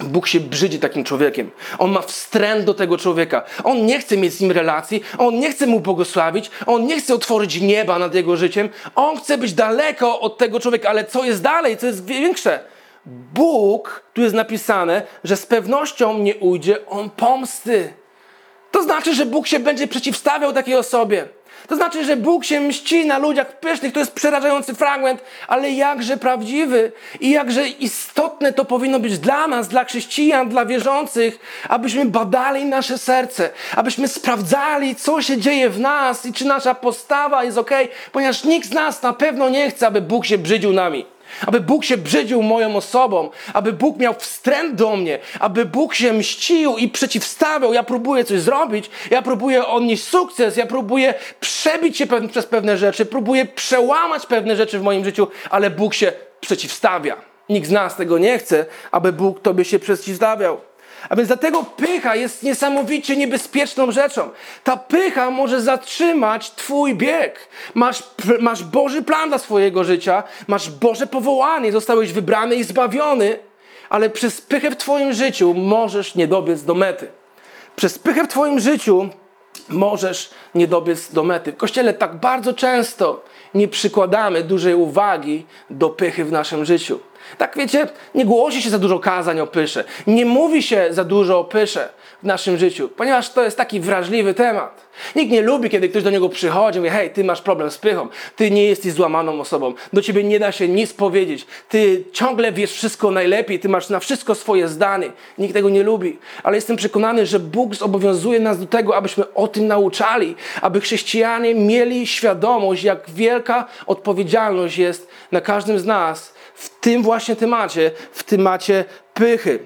Bóg 0.00 0.26
się 0.26 0.40
brzydzi 0.40 0.78
takim 0.78 1.04
człowiekiem. 1.04 1.50
On 1.78 1.90
ma 1.90 2.00
wstręt 2.00 2.64
do 2.64 2.74
tego 2.74 2.98
człowieka. 2.98 3.42
On 3.64 3.86
nie 3.86 3.98
chce 3.98 4.16
mieć 4.16 4.34
z 4.34 4.40
nim 4.40 4.52
relacji, 4.52 5.02
on 5.18 5.38
nie 5.38 5.50
chce 5.50 5.66
mu 5.66 5.80
błogosławić, 5.80 6.50
on 6.66 6.86
nie 6.86 7.00
chce 7.00 7.14
otworzyć 7.14 7.60
nieba 7.60 7.98
nad 7.98 8.14
jego 8.14 8.36
życiem. 8.36 8.68
On 8.94 9.16
chce 9.16 9.38
być 9.38 9.52
daleko 9.52 10.20
od 10.20 10.38
tego 10.38 10.60
człowieka, 10.60 10.88
ale 10.88 11.04
co 11.04 11.24
jest 11.24 11.42
dalej, 11.42 11.76
co 11.76 11.86
jest 11.86 12.04
większe? 12.04 12.60
Bóg, 13.06 14.02
tu 14.14 14.22
jest 14.22 14.34
napisane, 14.34 15.02
że 15.24 15.36
z 15.36 15.46
pewnością 15.46 16.18
nie 16.18 16.36
ujdzie 16.36 16.86
on 16.86 17.10
pomsty. 17.10 17.92
To 18.70 18.82
znaczy, 18.82 19.14
że 19.14 19.26
Bóg 19.26 19.46
się 19.46 19.58
będzie 19.58 19.88
przeciwstawiał 19.88 20.52
takiej 20.52 20.74
osobie. 20.74 21.28
To 21.68 21.76
znaczy, 21.76 22.04
że 22.04 22.16
Bóg 22.16 22.44
się 22.44 22.60
mści 22.60 23.06
na 23.06 23.18
ludziach 23.18 23.60
pysznych. 23.60 23.92
To 23.92 24.00
jest 24.00 24.12
przerażający 24.12 24.74
fragment, 24.74 25.20
ale 25.48 25.70
jakże 25.70 26.16
prawdziwy 26.16 26.92
i 27.20 27.30
jakże 27.30 27.68
istotne 27.68 28.52
to 28.52 28.64
powinno 28.64 29.00
być 29.00 29.18
dla 29.18 29.46
nas, 29.46 29.68
dla 29.68 29.84
chrześcijan, 29.84 30.48
dla 30.48 30.66
wierzących, 30.66 31.38
abyśmy 31.68 32.04
badali 32.04 32.64
nasze 32.64 32.98
serce, 32.98 33.50
abyśmy 33.76 34.08
sprawdzali, 34.08 34.96
co 34.96 35.22
się 35.22 35.38
dzieje 35.38 35.70
w 35.70 35.80
nas 35.80 36.26
i 36.26 36.32
czy 36.32 36.44
nasza 36.44 36.74
postawa 36.74 37.44
jest 37.44 37.58
ok, 37.58 37.70
ponieważ 38.12 38.44
nikt 38.44 38.68
z 38.68 38.72
nas 38.72 39.02
na 39.02 39.12
pewno 39.12 39.48
nie 39.48 39.70
chce, 39.70 39.86
aby 39.86 40.00
Bóg 40.00 40.26
się 40.26 40.38
brzydził 40.38 40.72
nami 40.72 41.17
aby 41.46 41.60
Bóg 41.60 41.84
się 41.84 41.96
brzydził 41.96 42.42
moją 42.42 42.76
osobą, 42.76 43.30
aby 43.52 43.72
Bóg 43.72 43.96
miał 43.96 44.14
wstręt 44.14 44.74
do 44.74 44.96
mnie, 44.96 45.18
aby 45.40 45.64
Bóg 45.64 45.94
się 45.94 46.12
mścił 46.12 46.78
i 46.78 46.88
przeciwstawiał. 46.88 47.72
Ja 47.74 47.82
próbuję 47.82 48.24
coś 48.24 48.40
zrobić, 48.40 48.90
ja 49.10 49.22
próbuję 49.22 49.66
odnieść 49.66 50.04
sukces, 50.04 50.56
ja 50.56 50.66
próbuję 50.66 51.14
przebić 51.40 51.96
się 51.96 52.06
przez 52.30 52.46
pewne 52.46 52.78
rzeczy, 52.78 53.06
próbuję 53.06 53.46
przełamać 53.46 54.26
pewne 54.26 54.56
rzeczy 54.56 54.78
w 54.78 54.82
moim 54.82 55.04
życiu, 55.04 55.28
ale 55.50 55.70
Bóg 55.70 55.94
się 55.94 56.12
przeciwstawia. 56.40 57.16
Nikt 57.48 57.68
z 57.68 57.70
nas 57.70 57.96
tego 57.96 58.18
nie 58.18 58.38
chce, 58.38 58.66
aby 58.90 59.12
Bóg 59.12 59.42
tobie 59.42 59.64
się 59.64 59.78
przeciwstawiał. 59.78 60.67
A 61.08 61.16
więc 61.16 61.28
dlatego 61.28 61.64
pycha 61.64 62.16
jest 62.16 62.42
niesamowicie 62.42 63.16
niebezpieczną 63.16 63.92
rzeczą. 63.92 64.30
Ta 64.64 64.76
pycha 64.76 65.30
może 65.30 65.60
zatrzymać 65.60 66.50
Twój 66.50 66.94
bieg. 66.94 67.48
Masz, 67.74 68.02
masz 68.40 68.64
Boży 68.64 69.02
plan 69.02 69.28
dla 69.28 69.38
swojego 69.38 69.84
życia, 69.84 70.22
masz 70.46 70.70
Boże 70.70 71.06
powołanie, 71.06 71.72
zostałeś 71.72 72.12
wybrany 72.12 72.56
i 72.56 72.64
zbawiony, 72.64 73.38
ale 73.88 74.10
przez 74.10 74.40
pychę 74.40 74.70
w 74.70 74.76
Twoim 74.76 75.12
życiu 75.12 75.54
możesz 75.54 76.14
nie 76.14 76.26
dobiec 76.26 76.62
do 76.62 76.74
mety. 76.74 77.08
Przez 77.76 77.98
pychę 77.98 78.24
w 78.24 78.28
Twoim 78.28 78.60
życiu 78.60 79.08
możesz 79.68 80.30
nie 80.54 80.68
dobiec 80.68 81.12
do 81.12 81.24
mety. 81.24 81.52
W 81.52 81.56
kościele 81.56 81.94
tak 81.94 82.16
bardzo 82.16 82.52
często 82.52 83.24
nie 83.54 83.68
przykładamy 83.68 84.42
dużej 84.42 84.74
uwagi 84.74 85.46
do 85.70 85.90
pychy 85.90 86.24
w 86.24 86.32
naszym 86.32 86.64
życiu. 86.64 87.00
Tak 87.38 87.56
wiecie, 87.56 87.88
nie 88.14 88.24
głosi 88.24 88.62
się 88.62 88.70
za 88.70 88.78
dużo 88.78 88.98
kazań 88.98 89.40
o 89.40 89.46
pysze. 89.46 89.84
Nie 90.06 90.26
mówi 90.26 90.62
się 90.62 90.86
za 90.90 91.04
dużo 91.04 91.38
o 91.38 91.44
pysze 91.44 91.88
w 92.22 92.26
naszym 92.26 92.58
życiu, 92.58 92.88
ponieważ 92.88 93.30
to 93.30 93.44
jest 93.44 93.56
taki 93.56 93.80
wrażliwy 93.80 94.34
temat. 94.34 94.88
Nikt 95.16 95.32
nie 95.32 95.42
lubi, 95.42 95.70
kiedy 95.70 95.88
ktoś 95.88 96.02
do 96.02 96.10
niego 96.10 96.28
przychodzi 96.28 96.78
i 96.78 96.80
mówi, 96.80 96.90
hej, 96.90 97.10
ty 97.10 97.24
masz 97.24 97.42
problem 97.42 97.70
z 97.70 97.78
pychą, 97.78 98.08
ty 98.36 98.50
nie 98.50 98.64
jesteś 98.64 98.92
złamaną 98.92 99.40
osobą, 99.40 99.74
do 99.92 100.02
ciebie 100.02 100.24
nie 100.24 100.38
da 100.38 100.52
się 100.52 100.68
nic 100.68 100.92
powiedzieć, 100.92 101.46
ty 101.68 102.04
ciągle 102.12 102.52
wiesz 102.52 102.72
wszystko 102.72 103.10
najlepiej, 103.10 103.60
ty 103.60 103.68
masz 103.68 103.88
na 103.88 104.00
wszystko 104.00 104.34
swoje 104.34 104.68
zdanie. 104.68 105.10
Nikt 105.38 105.54
tego 105.54 105.70
nie 105.70 105.82
lubi, 105.82 106.18
ale 106.42 106.56
jestem 106.56 106.76
przekonany, 106.76 107.26
że 107.26 107.40
Bóg 107.40 107.74
zobowiązuje 107.74 108.40
nas 108.40 108.60
do 108.60 108.66
tego, 108.66 108.96
abyśmy 108.96 109.34
o 109.34 109.48
tym 109.48 109.66
nauczali, 109.66 110.36
aby 110.62 110.80
chrześcijanie 110.80 111.54
mieli 111.54 112.06
świadomość, 112.06 112.82
jak 112.82 113.10
wielka 113.10 113.66
odpowiedzialność 113.86 114.78
jest 114.78 115.08
na 115.32 115.40
każdym 115.40 115.78
z 115.78 115.84
nas 115.84 116.37
w 116.58 116.68
tym 116.80 117.02
właśnie 117.02 117.36
temacie, 117.36 117.90
w 118.12 118.24
temacie 118.24 118.84
pychy. 119.14 119.58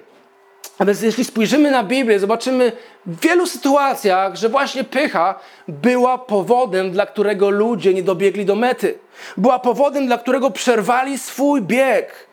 A 0.78 0.84
więc 0.84 1.02
jeśli 1.02 1.24
spojrzymy 1.24 1.70
na 1.70 1.84
Biblię, 1.84 2.18
zobaczymy 2.18 2.72
w 3.06 3.20
wielu 3.20 3.46
sytuacjach, 3.46 4.36
że 4.36 4.48
właśnie 4.48 4.84
pycha 4.84 5.40
była 5.68 6.18
powodem, 6.18 6.90
dla 6.90 7.06
którego 7.06 7.50
ludzie 7.50 7.94
nie 7.94 8.02
dobiegli 8.02 8.44
do 8.44 8.54
mety. 8.54 8.98
Była 9.36 9.58
powodem, 9.58 10.06
dla 10.06 10.18
którego 10.18 10.50
przerwali 10.50 11.18
swój 11.18 11.62
bieg. 11.62 12.28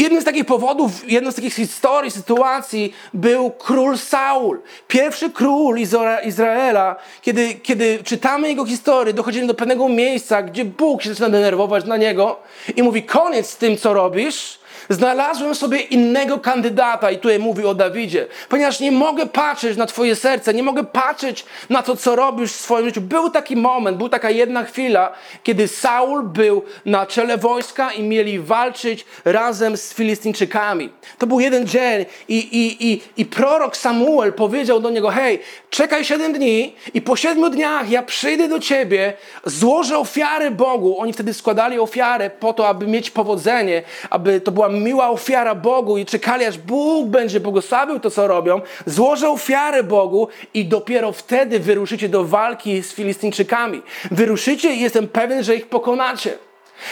Jednym 0.00 0.22
z 0.22 0.24
takich 0.24 0.44
powodów, 0.44 1.10
jedną 1.10 1.32
z 1.32 1.34
takich 1.34 1.54
historii, 1.54 2.10
sytuacji 2.10 2.92
był 3.14 3.50
król 3.50 3.98
Saul. 3.98 4.60
Pierwszy 4.88 5.30
król 5.30 5.78
Izraela. 6.24 6.96
Kiedy, 7.22 7.54
kiedy 7.54 7.98
czytamy 8.04 8.48
jego 8.48 8.64
historię, 8.66 9.14
dochodzimy 9.14 9.46
do 9.46 9.54
pewnego 9.54 9.88
miejsca, 9.88 10.42
gdzie 10.42 10.64
Bóg 10.64 11.02
się 11.02 11.08
zaczyna 11.08 11.28
denerwować 11.28 11.84
na 11.84 11.96
niego 11.96 12.36
i 12.76 12.82
mówi: 12.82 13.02
Koniec 13.02 13.50
z 13.50 13.56
tym, 13.56 13.76
co 13.76 13.94
robisz 13.94 14.59
Znalazłem 14.90 15.54
sobie 15.54 15.78
innego 15.78 16.38
kandydata 16.38 17.10
i 17.10 17.16
tutaj 17.16 17.38
mówi 17.38 17.64
o 17.64 17.74
Dawidzie, 17.74 18.26
ponieważ 18.48 18.80
nie 18.80 18.92
mogę 18.92 19.26
patrzeć 19.26 19.76
na 19.76 19.86
Twoje 19.86 20.16
serce, 20.16 20.54
nie 20.54 20.62
mogę 20.62 20.84
patrzeć 20.84 21.44
na 21.68 21.82
to, 21.82 21.96
co 21.96 22.16
robisz 22.16 22.52
w 22.52 22.60
swoim 22.60 22.86
życiu. 22.86 23.00
Był 23.00 23.30
taki 23.30 23.56
moment, 23.56 23.96
był 23.96 24.08
taka 24.08 24.30
jedna 24.30 24.64
chwila, 24.64 25.12
kiedy 25.42 25.68
Saul 25.68 26.22
był 26.22 26.62
na 26.84 27.06
czele 27.06 27.38
wojska 27.38 27.92
i 27.92 28.02
mieli 28.02 28.38
walczyć 28.38 29.04
razem 29.24 29.76
z 29.76 29.94
Filistyńczykami. 29.94 30.90
To 31.18 31.26
był 31.26 31.40
jeden 31.40 31.66
dzień 31.66 32.04
i, 32.28 32.38
i, 32.38 32.92
i, 32.92 33.02
i 33.16 33.26
prorok 33.26 33.76
Samuel 33.76 34.32
powiedział 34.32 34.80
do 34.80 34.90
niego, 34.90 35.10
hej, 35.10 35.40
czekaj 35.70 36.04
siedem 36.04 36.32
dni 36.32 36.74
i 36.94 37.02
po 37.02 37.16
siedmiu 37.16 37.50
dniach 37.50 37.90
ja 37.90 38.02
przyjdę 38.02 38.48
do 38.48 38.58
ciebie, 38.58 39.12
złożę 39.44 39.98
ofiary 39.98 40.50
Bogu. 40.50 41.00
Oni 41.00 41.12
wtedy 41.12 41.34
składali 41.34 41.78
ofiarę 41.78 42.30
po 42.30 42.52
to, 42.52 42.68
aby 42.68 42.86
mieć 42.86 43.10
powodzenie, 43.10 43.82
aby 44.10 44.40
to 44.40 44.52
była 44.52 44.68
miła 44.80 45.10
ofiara 45.10 45.54
Bogu 45.54 45.98
i 45.98 46.06
czekali, 46.06 46.44
aż 46.44 46.58
Bóg 46.58 47.08
będzie 47.08 47.40
błogosławił 47.40 48.00
to, 48.00 48.10
co 48.10 48.26
robią, 48.26 48.60
złożę 48.86 49.30
ofiarę 49.30 49.82
Bogu 49.82 50.28
i 50.54 50.64
dopiero 50.64 51.12
wtedy 51.12 51.60
wyruszycie 51.60 52.08
do 52.08 52.24
walki 52.24 52.82
z 52.82 52.92
Filistyńczykami. 52.92 53.82
Wyruszycie 54.10 54.74
i 54.74 54.80
jestem 54.80 55.08
pewien, 55.08 55.44
że 55.44 55.56
ich 55.56 55.68
pokonacie. 55.68 56.38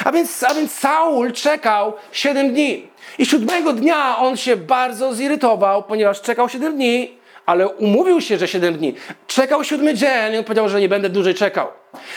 A 0.04 0.12
więc, 0.12 0.42
a 0.42 0.54
więc 0.54 0.72
Saul 0.72 1.32
czekał 1.32 1.92
7 2.12 2.52
dni. 2.52 2.88
I 3.18 3.26
siódmego 3.26 3.72
dnia 3.72 4.18
on 4.18 4.36
się 4.36 4.56
bardzo 4.56 5.14
zirytował, 5.14 5.82
ponieważ 5.82 6.20
czekał 6.20 6.48
7 6.48 6.74
dni, 6.74 7.18
ale 7.46 7.68
umówił 7.68 8.20
się, 8.20 8.38
że 8.38 8.48
7 8.48 8.74
dni. 8.74 8.94
Czekał 9.26 9.64
siódmy 9.64 9.94
dzień 9.94 10.34
i 10.34 10.38
on 10.38 10.44
powiedział, 10.44 10.68
że 10.68 10.80
nie 10.80 10.88
będę 10.88 11.08
dłużej 11.08 11.34
czekał. 11.34 11.68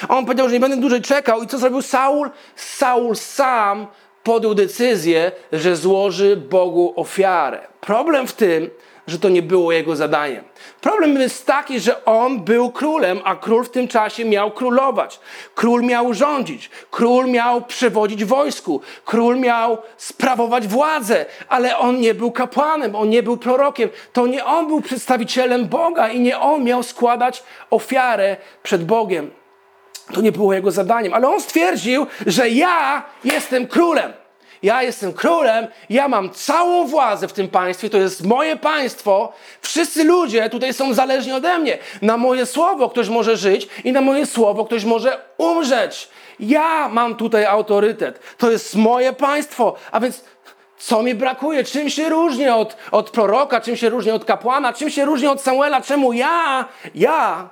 On 0.09 0.25
powiedział, 0.25 0.47
że 0.47 0.53
nie 0.53 0.59
będę 0.59 0.77
dłużej 0.77 1.01
czekał 1.01 1.43
i 1.43 1.47
co 1.47 1.57
zrobił 1.57 1.81
Saul? 1.81 2.29
Saul 2.55 3.15
sam 3.15 3.87
podjął 4.23 4.55
decyzję, 4.55 5.31
że 5.51 5.75
złoży 5.75 6.37
Bogu 6.37 6.93
ofiarę. 6.95 7.59
Problem 7.81 8.27
w 8.27 8.33
tym, 8.33 8.69
że 9.07 9.19
to 9.19 9.29
nie 9.29 9.41
było 9.41 9.71
jego 9.71 9.95
zadaniem. 9.95 10.43
Problem 10.81 11.21
jest 11.21 11.45
taki, 11.45 11.79
że 11.79 12.05
on 12.05 12.39
był 12.39 12.71
królem, 12.71 13.19
a 13.23 13.35
król 13.35 13.63
w 13.63 13.69
tym 13.69 13.87
czasie 13.87 14.25
miał 14.25 14.51
królować. 14.51 15.19
Król 15.55 15.83
miał 15.83 16.13
rządzić, 16.13 16.69
król 16.91 17.27
miał 17.27 17.61
przewodzić 17.61 18.25
wojsku, 18.25 18.81
król 19.05 19.39
miał 19.39 19.77
sprawować 19.97 20.67
władzę, 20.67 21.25
ale 21.49 21.77
on 21.77 21.99
nie 21.99 22.13
był 22.13 22.31
kapłanem, 22.31 22.95
on 22.95 23.09
nie 23.09 23.23
był 23.23 23.37
prorokiem. 23.37 23.89
To 24.13 24.27
nie 24.27 24.45
on 24.45 24.67
był 24.67 24.81
przedstawicielem 24.81 25.67
Boga 25.67 26.09
i 26.09 26.19
nie 26.19 26.39
on 26.39 26.63
miał 26.63 26.83
składać 26.83 27.43
ofiarę 27.69 28.37
przed 28.63 28.85
Bogiem. 28.85 29.40
To 30.11 30.21
nie 30.21 30.31
było 30.31 30.53
jego 30.53 30.71
zadaniem, 30.71 31.13
ale 31.13 31.29
on 31.29 31.41
stwierdził, 31.41 32.07
że 32.27 32.49
ja 32.49 33.03
jestem 33.23 33.67
królem. 33.67 34.13
Ja 34.63 34.83
jestem 34.83 35.13
królem, 35.13 35.67
ja 35.89 36.07
mam 36.07 36.29
całą 36.29 36.87
władzę 36.87 37.27
w 37.27 37.33
tym 37.33 37.47
państwie, 37.47 37.89
to 37.89 37.97
jest 37.97 38.25
moje 38.25 38.55
państwo. 38.55 39.33
Wszyscy 39.61 40.03
ludzie 40.03 40.49
tutaj 40.49 40.73
są 40.73 40.93
zależni 40.93 41.31
ode 41.31 41.59
mnie. 41.59 41.77
Na 42.01 42.17
moje 42.17 42.45
słowo 42.45 42.89
ktoś 42.89 43.09
może 43.09 43.37
żyć 43.37 43.67
i 43.83 43.91
na 43.91 44.01
moje 44.01 44.25
słowo 44.25 44.65
ktoś 44.65 44.83
może 44.83 45.19
umrzeć. 45.37 46.09
Ja 46.39 46.89
mam 46.89 47.15
tutaj 47.15 47.45
autorytet. 47.45 48.19
To 48.37 48.51
jest 48.51 48.75
moje 48.75 49.13
państwo. 49.13 49.75
A 49.91 49.99
więc 49.99 50.23
co 50.77 51.03
mi 51.03 51.15
brakuje? 51.15 51.63
Czym 51.63 51.89
się 51.89 52.09
różni 52.09 52.49
od, 52.49 52.77
od 52.91 53.09
proroka? 53.09 53.61
Czym 53.61 53.75
się 53.75 53.89
różni 53.89 54.11
od 54.11 54.25
kapłana? 54.25 54.73
Czym 54.73 54.89
się 54.89 55.05
różni 55.05 55.27
od 55.27 55.41
Samuela? 55.41 55.81
Czemu 55.81 56.13
ja, 56.13 56.65
ja 56.95 57.49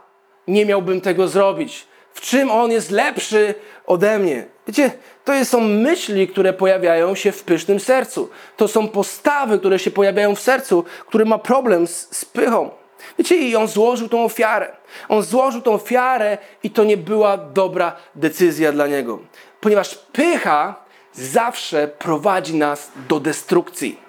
nie 0.47 0.65
miałbym 0.65 1.01
tego 1.01 1.27
zrobić? 1.27 1.88
W 2.19 2.21
czym 2.21 2.51
on 2.51 2.71
jest 2.71 2.91
lepszy 2.91 3.55
ode 3.88 4.19
mnie. 4.19 4.45
Wiecie, 4.67 4.91
to 5.25 5.45
są 5.45 5.59
myśli, 5.59 6.27
które 6.27 6.53
pojawiają 6.53 7.15
się 7.15 7.31
w 7.31 7.43
pysznym 7.43 7.79
sercu. 7.79 8.29
To 8.57 8.67
są 8.67 8.88
postawy, 8.88 9.59
które 9.59 9.79
się 9.79 9.91
pojawiają 9.91 10.35
w 10.35 10.39
sercu, 10.39 10.83
który 11.07 11.25
ma 11.25 11.38
problem 11.38 11.88
z, 11.88 12.07
z 12.11 12.25
pychą. 12.25 12.69
Wiecie, 13.17 13.35
i 13.35 13.55
on 13.55 13.67
złożył 13.67 14.09
tą 14.09 14.23
ofiarę. 14.23 14.71
On 15.09 15.23
złożył 15.23 15.61
tą 15.61 15.73
ofiarę 15.73 16.38
i 16.63 16.69
to 16.69 16.83
nie 16.83 16.97
była 16.97 17.38
dobra 17.38 17.95
decyzja 18.15 18.71
dla 18.71 18.88
niego. 18.88 19.19
Ponieważ 19.61 19.95
pycha 19.95 20.75
zawsze 21.13 21.88
prowadzi 21.88 22.55
nas 22.55 22.91
do 23.09 23.19
destrukcji. 23.19 23.99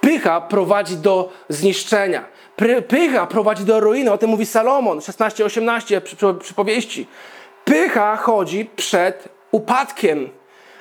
Pycha 0.00 0.40
prowadzi 0.40 0.96
do 0.96 1.32
zniszczenia. 1.48 2.24
Pycha 2.88 3.26
prowadzi 3.26 3.64
do 3.64 3.80
ruiny. 3.80 4.12
O 4.12 4.18
tym 4.18 4.30
mówi 4.30 4.46
Salomon 4.46 4.98
16-18 4.98 6.00
przy, 6.00 6.16
przypowieści. 6.40 7.06
Pycha 7.64 8.16
chodzi 8.16 8.70
przed 8.76 9.28
upadkiem, 9.50 10.28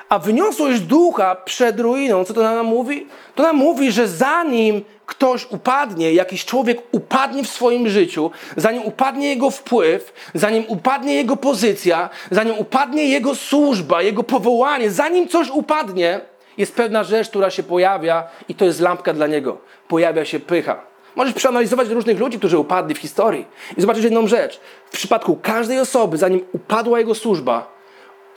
a 0.09 0.19
wyniosłość 0.19 0.79
ducha 0.79 1.35
przed 1.35 1.79
ruiną. 1.79 2.23
Co 2.23 2.33
to 2.33 2.41
nam 2.43 2.65
mówi? 2.65 3.07
To 3.35 3.43
nam 3.43 3.55
mówi, 3.55 3.91
że 3.91 4.07
zanim 4.07 4.83
ktoś 5.05 5.47
upadnie, 5.49 6.13
jakiś 6.13 6.45
człowiek 6.45 6.81
upadnie 6.91 7.43
w 7.43 7.49
swoim 7.49 7.89
życiu, 7.89 8.31
zanim 8.57 8.83
upadnie 8.83 9.29
jego 9.29 9.51
wpływ, 9.51 10.13
zanim 10.33 10.63
upadnie 10.67 11.15
jego 11.15 11.37
pozycja, 11.37 12.09
zanim 12.31 12.57
upadnie 12.57 13.05
jego 13.05 13.35
służba, 13.35 14.01
jego 14.01 14.23
powołanie, 14.23 14.91
zanim 14.91 15.27
coś 15.27 15.49
upadnie, 15.49 16.19
jest 16.57 16.75
pewna 16.75 17.03
rzecz, 17.03 17.29
która 17.29 17.49
się 17.49 17.63
pojawia 17.63 18.23
i 18.49 18.55
to 18.55 18.65
jest 18.65 18.79
lampka 18.79 19.13
dla 19.13 19.27
niego. 19.27 19.57
Pojawia 19.87 20.25
się 20.25 20.39
pycha. 20.39 20.89
Możesz 21.15 21.33
przeanalizować 21.33 21.89
różnych 21.89 22.19
ludzi, 22.19 22.37
którzy 22.37 22.57
upadli 22.57 22.95
w 22.95 22.97
historii 22.97 23.45
i 23.77 23.81
zobaczyć 23.81 24.03
jedną 24.03 24.27
rzecz. 24.27 24.59
W 24.85 24.91
przypadku 24.91 25.35
każdej 25.35 25.79
osoby, 25.79 26.17
zanim 26.17 26.45
upadła 26.51 26.99
jego 26.99 27.15
służba, 27.15 27.73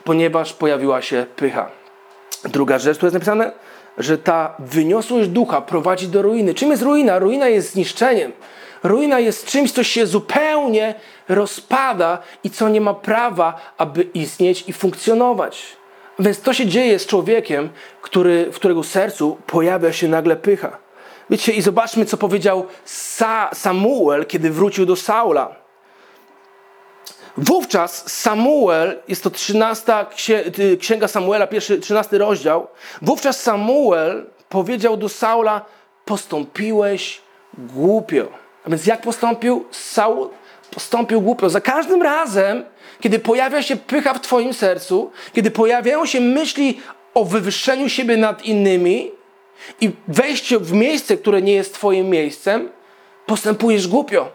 ponieważ 0.03 0.53
pojawiła 0.53 1.01
się 1.01 1.25
pycha. 1.35 1.69
Druga 2.45 2.79
rzecz, 2.79 2.97
tu 2.97 3.05
jest 3.05 3.13
napisane, 3.13 3.51
że 3.97 4.17
ta 4.17 4.55
wyniosłość 4.59 5.29
ducha 5.29 5.61
prowadzi 5.61 6.07
do 6.07 6.21
ruiny. 6.21 6.53
Czym 6.53 6.71
jest 6.71 6.83
ruina? 6.83 7.19
Ruina 7.19 7.47
jest 7.47 7.71
zniszczeniem. 7.71 8.31
Ruina 8.83 9.19
jest 9.19 9.45
czymś, 9.45 9.71
co 9.71 9.83
się 9.83 10.05
zupełnie 10.05 10.95
rozpada 11.29 12.17
i 12.43 12.49
co 12.49 12.69
nie 12.69 12.81
ma 12.81 12.93
prawa, 12.93 13.73
aby 13.77 14.01
istnieć 14.03 14.63
i 14.67 14.73
funkcjonować. 14.73 15.65
Więc 16.19 16.41
to 16.41 16.53
się 16.53 16.65
dzieje 16.65 16.99
z 16.99 17.05
człowiekiem, 17.05 17.69
który, 18.01 18.51
w 18.51 18.55
którego 18.55 18.83
sercu 18.83 19.37
pojawia 19.47 19.93
się 19.93 20.07
nagle 20.07 20.35
pycha. 20.35 20.82
Wiecie, 21.29 21.51
i 21.51 21.61
zobaczmy, 21.61 22.05
co 22.05 22.17
powiedział 22.17 22.65
Sa 22.85 23.49
Samuel, 23.53 24.25
kiedy 24.25 24.49
wrócił 24.49 24.85
do 24.85 24.95
Saula. 24.95 25.55
Wówczas 27.37 28.11
Samuel, 28.11 29.01
jest 29.07 29.23
to 29.23 29.29
13 29.29 30.05
księga 30.79 31.07
Samuela, 31.07 31.47
pierwszy, 31.47 31.79
13 31.79 32.17
rozdział. 32.17 32.67
Wówczas 33.01 33.41
Samuel 33.41 34.25
powiedział 34.49 34.97
do 34.97 35.09
Saula: 35.09 35.65
Postąpiłeś 36.05 37.21
głupio. 37.57 38.27
A 38.65 38.69
więc 38.69 38.85
jak 38.85 39.01
postąpił 39.01 39.65
Saul? 39.71 40.29
Postąpił 40.71 41.21
głupio. 41.21 41.49
Za 41.49 41.61
każdym 41.61 42.01
razem, 42.01 42.63
kiedy 42.99 43.19
pojawia 43.19 43.61
się 43.61 43.75
pycha 43.75 44.13
w 44.13 44.21
Twoim 44.21 44.53
sercu, 44.53 45.11
kiedy 45.33 45.51
pojawiają 45.51 46.05
się 46.05 46.21
myśli 46.21 46.81
o 47.13 47.25
wywyższeniu 47.25 47.89
siebie 47.89 48.17
nad 48.17 48.45
innymi, 48.45 49.11
i 49.81 49.91
wejście 50.07 50.59
w 50.59 50.73
miejsce, 50.73 51.17
które 51.17 51.41
nie 51.41 51.53
jest 51.53 51.73
Twoim 51.73 52.09
miejscem, 52.09 52.69
postępujesz 53.25 53.87
głupio. 53.87 54.31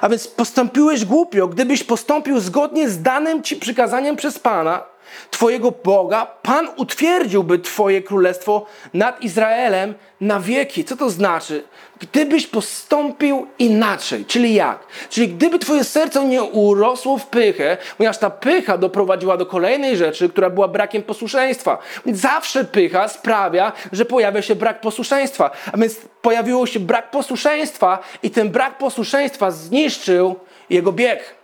A 0.00 0.08
więc 0.08 0.28
postąpiłeś 0.28 1.04
głupio, 1.04 1.48
gdybyś 1.48 1.84
postąpił 1.84 2.40
zgodnie 2.40 2.88
z 2.88 3.02
danym 3.02 3.42
Ci 3.42 3.56
przykazaniem 3.56 4.16
przez 4.16 4.38
Pana, 4.38 4.82
Twojego 5.30 5.70
Boga, 5.84 6.26
Pan 6.42 6.68
utwierdziłby 6.76 7.58
Twoje 7.58 8.02
królestwo 8.02 8.66
nad 8.94 9.22
Izraelem 9.22 9.94
na 10.20 10.40
wieki. 10.40 10.84
Co 10.84 10.96
to 10.96 11.10
znaczy? 11.10 11.64
Gdybyś 12.00 12.46
postąpił 12.46 13.46
inaczej, 13.58 14.24
czyli 14.24 14.54
jak? 14.54 14.78
Czyli 15.10 15.28
gdyby 15.28 15.58
Twoje 15.58 15.84
serce 15.84 16.24
nie 16.24 16.42
urosło 16.42 17.18
w 17.18 17.26
pychę, 17.26 17.76
ponieważ 17.98 18.18
ta 18.18 18.30
pycha 18.30 18.78
doprowadziła 18.78 19.36
do 19.36 19.46
kolejnej 19.46 19.96
rzeczy, 19.96 20.28
która 20.28 20.50
była 20.50 20.68
brakiem 20.68 21.02
posłuszeństwa. 21.02 21.78
Zawsze 22.06 22.64
pycha 22.64 23.08
sprawia, 23.08 23.72
że 23.92 24.04
pojawia 24.04 24.42
się 24.42 24.54
brak 24.54 24.80
posłuszeństwa. 24.80 25.50
A 25.72 25.76
więc 25.76 25.96
pojawiło 26.22 26.66
się 26.66 26.80
brak 26.80 27.10
posłuszeństwa 27.10 27.98
i 28.22 28.30
ten 28.30 28.50
brak 28.50 28.78
posłuszeństwa 28.78 29.50
zniszczył 29.50 30.36
jego 30.70 30.92
bieg 30.92 31.39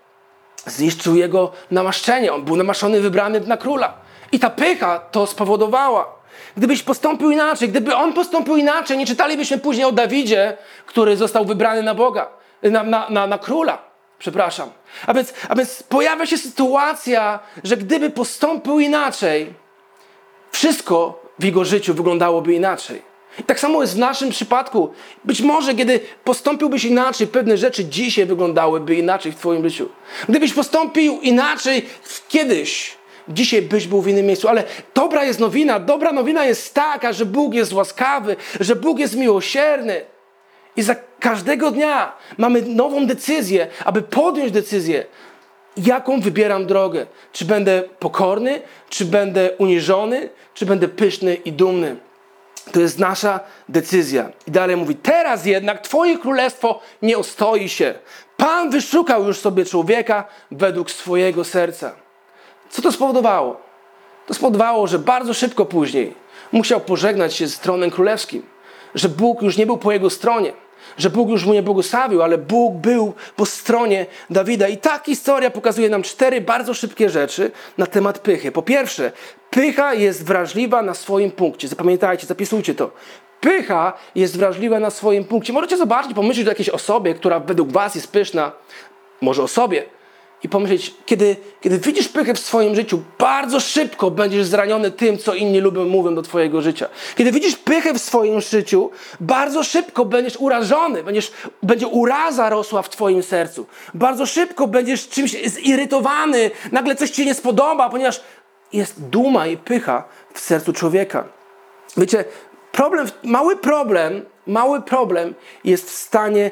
zniszczył 0.67 1.17
jego 1.17 1.53
namaszczenie. 1.71 2.33
On 2.33 2.45
był 2.45 2.57
namaszczony, 2.57 3.01
wybrany 3.01 3.41
na 3.41 3.57
króla. 3.57 3.95
I 4.33 4.39
ta 4.39 4.51
pycha 4.51 4.99
to 4.99 5.27
spowodowała. 5.27 6.17
Gdybyś 6.57 6.83
postąpił 6.83 7.31
inaczej, 7.31 7.69
gdyby 7.69 7.97
on 7.97 8.13
postąpił 8.13 8.57
inaczej, 8.57 8.99
nie 8.99 9.07
czytalibyśmy 9.07 9.59
później 9.59 9.87
o 9.87 9.93
Dawidzie, 9.93 10.57
który 10.87 11.17
został 11.17 11.45
wybrany 11.45 11.83
na 11.83 11.95
Boga, 11.95 12.29
na, 12.63 12.83
na, 12.83 13.07
na, 13.11 13.27
na 13.27 13.39
króla. 13.39 13.79
Przepraszam. 14.19 14.71
A 15.07 15.15
więc, 15.15 15.35
a 15.49 15.55
więc 15.55 15.83
pojawia 15.83 16.27
się 16.27 16.39
sytuacja, 16.39 17.39
że 17.65 17.77
gdyby 17.77 18.11
postąpił 18.11 18.81
inaczej, 18.81 19.55
wszystko 20.51 21.21
w 21.39 21.45
jego 21.45 21.65
życiu 21.65 21.95
wyglądałoby 21.95 22.55
inaczej. 22.55 23.03
Tak 23.47 23.61
samo 23.61 23.83
jest 23.83 23.95
w 23.95 23.99
naszym 23.99 24.31
przypadku. 24.31 24.93
Być 25.25 25.41
może, 25.41 25.75
kiedy 25.75 26.01
postąpiłbyś 26.25 26.85
inaczej, 26.85 27.27
pewne 27.27 27.57
rzeczy 27.57 27.85
dzisiaj 27.85 28.27
wyglądałyby 28.27 28.95
inaczej 28.95 29.33
w 29.33 29.37
Twoim 29.37 29.69
życiu. 29.69 29.89
Gdybyś 30.29 30.53
postąpił 30.53 31.21
inaczej 31.21 31.87
kiedyś, 32.29 32.97
dzisiaj 33.29 33.63
byś 33.63 33.87
był 33.87 34.03
w 34.03 34.09
innym 34.09 34.27
miejscu. 34.27 34.49
Ale 34.49 34.65
dobra 34.95 35.25
jest 35.25 35.41
nowina. 35.41 35.81
Dobra 35.81 36.13
nowina 36.13 36.45
jest 36.45 36.75
taka, 36.75 37.13
że 37.13 37.27
Bóg 37.27 37.55
jest 37.55 37.73
łaskawy, 37.73 38.37
że 38.61 38.77
Bóg 38.77 38.99
jest 38.99 39.17
miłosierny. 39.17 40.01
I 40.77 40.83
za 40.83 40.97
każdego 41.21 41.71
dnia 41.71 42.13
mamy 42.39 42.63
nową 42.63 43.07
decyzję, 43.07 43.67
aby 43.85 44.03
podjąć 44.03 44.53
decyzję, 44.53 45.05
jaką 45.77 46.21
wybieram 46.21 46.67
drogę. 46.67 47.07
Czy 47.33 47.45
będę 47.45 47.83
pokorny, 47.99 48.61
czy 48.89 49.05
będę 49.05 49.51
uniżony, 49.59 50.29
czy 50.55 50.67
będę 50.67 50.89
pyszny 50.89 51.35
i 51.35 51.53
dumny. 51.53 51.97
To 52.73 52.81
jest 52.81 52.99
nasza 52.99 53.41
decyzja. 53.69 54.31
I 54.47 54.51
dalej 54.51 54.77
mówi: 54.77 54.95
Teraz 54.95 55.47
jednak 55.47 55.83
Twoje 55.83 56.19
królestwo 56.19 56.81
nie 57.03 57.19
ostoi 57.19 57.69
się. 57.69 57.95
Pan 58.37 58.71
wyszukał 58.71 59.25
już 59.25 59.39
sobie 59.39 59.65
człowieka 59.65 60.25
według 60.51 60.91
swojego 60.91 61.45
serca. 61.45 61.93
Co 62.71 62.83
to 62.83 62.93
spowodowało? 62.93 63.61
To 64.27 64.35
spowodowało, 64.35 64.87
że 64.87 64.99
bardzo 64.99 65.35
szybko 65.35 65.65
później 65.65 66.15
musiał 66.53 66.81
pożegnać 66.81 67.35
się 67.35 67.49
z 67.49 67.61
tronem 67.61 67.91
królewskim, 67.91 68.43
że 68.95 69.09
Bóg 69.09 69.43
już 69.43 69.57
nie 69.57 69.67
był 69.67 69.79
po 69.79 69.93
jego 69.93 70.11
stronie 70.11 70.53
że 70.99 71.11
Bóg 71.11 71.29
już 71.29 71.45
mu 71.45 71.53
nie 71.53 71.63
błogosławił, 71.63 72.23
ale 72.23 72.39
Bóg 72.39 72.75
był 72.75 73.15
po 73.37 73.47
stronie 73.47 74.07
Dawida. 74.31 74.69
I 74.69 74.77
ta 74.77 74.99
historia 74.99 75.51
pokazuje 75.51 75.89
nam 75.89 76.03
cztery 76.03 76.41
bardzo 76.41 76.75
szybkie 76.75 77.11
rzeczy 77.11 77.51
na 77.79 77.87
temat 77.87 78.19
pychy. 78.19 78.53
Po 78.53 78.63
pierwsze, 78.63 79.13
pycha 79.51 79.95
jest 79.95 80.25
wrażliwa 80.25 80.83
na 80.83 80.95
swoim 80.95 81.31
punkcie. 81.31 81.69
Zapamiętajcie, 81.69 82.27
zapisujcie 82.27 82.75
to. 82.75 82.91
Pycha 83.41 83.93
jest 84.15 84.39
wrażliwa 84.39 84.81
na 84.81 84.91
swoim 84.91 85.25
punkcie. 85.25 85.53
Możecie 85.53 85.77
zobaczyć, 85.77 86.15
pomyśleć 86.15 86.47
o 86.47 86.51
jakiejś 86.51 86.69
osobie, 86.69 87.15
która 87.15 87.41
według 87.41 87.73
was 87.73 87.95
jest 87.95 88.13
pyszna, 88.13 88.53
może 89.21 89.43
o 89.43 89.49
sobie, 89.49 89.85
i 90.47 90.49
pomyśleć, 90.49 90.95
kiedy, 91.07 91.37
kiedy 91.61 91.79
widzisz 91.79 92.09
pychę 92.09 92.35
w 92.35 92.39
swoim 92.39 92.75
życiu, 92.75 93.03
bardzo 93.19 93.61
szybko 93.61 94.11
będziesz 94.11 94.47
zraniony 94.47 94.91
tym, 94.91 95.19
co 95.19 95.35
inni 95.35 95.61
lubią, 95.61 95.85
mówią 95.85 96.15
do 96.15 96.23
Twojego 96.23 96.63
życia. 96.63 96.89
Kiedy 97.17 97.33
widzisz 97.33 97.57
pychę 97.57 97.95
w 97.95 97.99
swoim 97.99 98.41
życiu, 98.41 98.91
bardzo 99.21 99.65
szybko 99.65 100.05
będziesz 100.05 100.37
urażony, 100.37 101.03
będziesz, 101.03 101.33
będzie 101.63 101.87
uraza 101.87 102.51
rosła 102.51 102.83
w 102.83 102.91
Twoim 102.91 103.23
sercu. 103.23 103.67
Bardzo 103.95 104.27
szybko 104.27 104.67
będziesz 104.67 105.09
czymś 105.09 105.51
zirytowany, 105.51 106.51
nagle 106.73 106.97
coś 106.97 107.11
Ci 107.11 107.27
nie 107.27 107.35
spodoba, 107.35 107.91
ponieważ 107.91 108.21
jest 108.73 109.09
duma 109.09 109.47
i 109.47 109.57
pycha 109.57 110.05
w 110.35 110.41
sercu 110.41 110.73
człowieka. 110.73 111.25
Wiecie, 111.97 112.25
problem, 112.73 113.07
mały 113.23 113.57
problem, 113.57 114.25
mały 114.47 114.83
problem 114.83 115.35
jest 115.65 115.91
w 115.91 115.95
stanie 115.95 116.51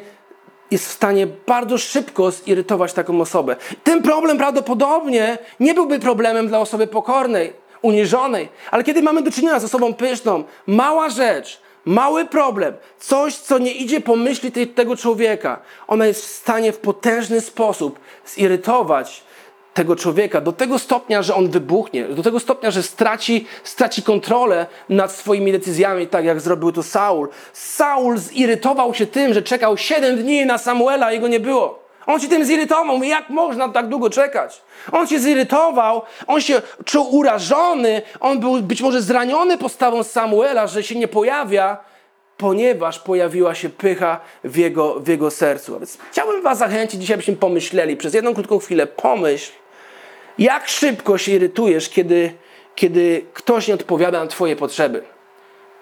jest 0.70 0.88
w 0.88 0.92
stanie 0.92 1.26
bardzo 1.26 1.78
szybko 1.78 2.30
zirytować 2.30 2.92
taką 2.92 3.20
osobę. 3.20 3.56
Ten 3.84 4.02
problem 4.02 4.38
prawdopodobnie 4.38 5.38
nie 5.60 5.74
byłby 5.74 5.98
problemem 5.98 6.48
dla 6.48 6.60
osoby 6.60 6.86
pokornej, 6.86 7.52
uniżonej, 7.82 8.48
ale 8.70 8.84
kiedy 8.84 9.02
mamy 9.02 9.22
do 9.22 9.30
czynienia 9.30 9.60
z 9.60 9.64
osobą 9.64 9.94
pyszną, 9.94 10.44
mała 10.66 11.10
rzecz, 11.10 11.60
mały 11.84 12.24
problem, 12.24 12.74
coś, 12.98 13.36
co 13.36 13.58
nie 13.58 13.72
idzie 13.72 14.00
po 14.00 14.16
myśli 14.16 14.52
tej, 14.52 14.68
tego 14.68 14.96
człowieka, 14.96 15.60
ona 15.86 16.06
jest 16.06 16.24
w 16.24 16.28
stanie 16.28 16.72
w 16.72 16.78
potężny 16.78 17.40
sposób 17.40 17.98
zirytować 18.26 19.24
tego 19.74 19.96
człowieka 19.96 20.40
do 20.40 20.52
tego 20.52 20.78
stopnia, 20.78 21.22
że 21.22 21.34
on 21.34 21.50
wybuchnie, 21.50 22.04
do 22.04 22.22
tego 22.22 22.40
stopnia, 22.40 22.70
że 22.70 22.82
straci, 22.82 23.46
straci 23.64 24.02
kontrolę 24.02 24.66
nad 24.88 25.12
swoimi 25.12 25.52
decyzjami, 25.52 26.06
tak 26.06 26.24
jak 26.24 26.40
zrobił 26.40 26.72
to 26.72 26.82
Saul. 26.82 27.28
Saul 27.52 28.18
zirytował 28.18 28.94
się 28.94 29.06
tym, 29.06 29.34
że 29.34 29.42
czekał 29.42 29.76
7 29.76 30.16
dni 30.16 30.46
na 30.46 30.58
Samuela, 30.58 31.06
a 31.06 31.12
jego 31.12 31.28
nie 31.28 31.40
było. 31.40 31.84
On 32.06 32.20
się 32.20 32.28
tym 32.28 32.44
zirytował. 32.44 33.02
Jak 33.02 33.30
można 33.30 33.68
tak 33.68 33.88
długo 33.88 34.10
czekać? 34.10 34.62
On 34.92 35.06
się 35.06 35.18
zirytował, 35.18 36.02
on 36.26 36.40
się 36.40 36.62
czuł 36.84 37.16
urażony, 37.16 38.02
on 38.20 38.40
był 38.40 38.62
być 38.62 38.82
może 38.82 39.02
zraniony 39.02 39.58
postawą 39.58 40.02
Samuela, 40.02 40.66
że 40.66 40.82
się 40.82 40.94
nie 40.94 41.08
pojawia, 41.08 41.76
ponieważ 42.36 42.98
pojawiła 42.98 43.54
się 43.54 43.68
pycha 43.68 44.20
w 44.44 44.56
jego, 44.56 45.00
w 45.00 45.08
jego 45.08 45.30
sercu. 45.30 45.76
A 45.76 45.78
więc 45.78 45.98
chciałbym 46.10 46.42
Was 46.42 46.58
zachęcić 46.58 47.00
dzisiaj, 47.00 47.16
byśmy 47.16 47.36
pomyśleli 47.36 47.96
przez 47.96 48.14
jedną 48.14 48.34
krótką 48.34 48.58
chwilę, 48.58 48.86
pomyśl, 48.86 49.52
jak 50.38 50.68
szybko 50.68 51.18
się 51.18 51.32
irytujesz, 51.32 51.88
kiedy, 51.88 52.32
kiedy 52.74 53.26
ktoś 53.32 53.68
nie 53.68 53.74
odpowiada 53.74 54.20
na 54.20 54.26
Twoje 54.26 54.56
potrzeby? 54.56 55.02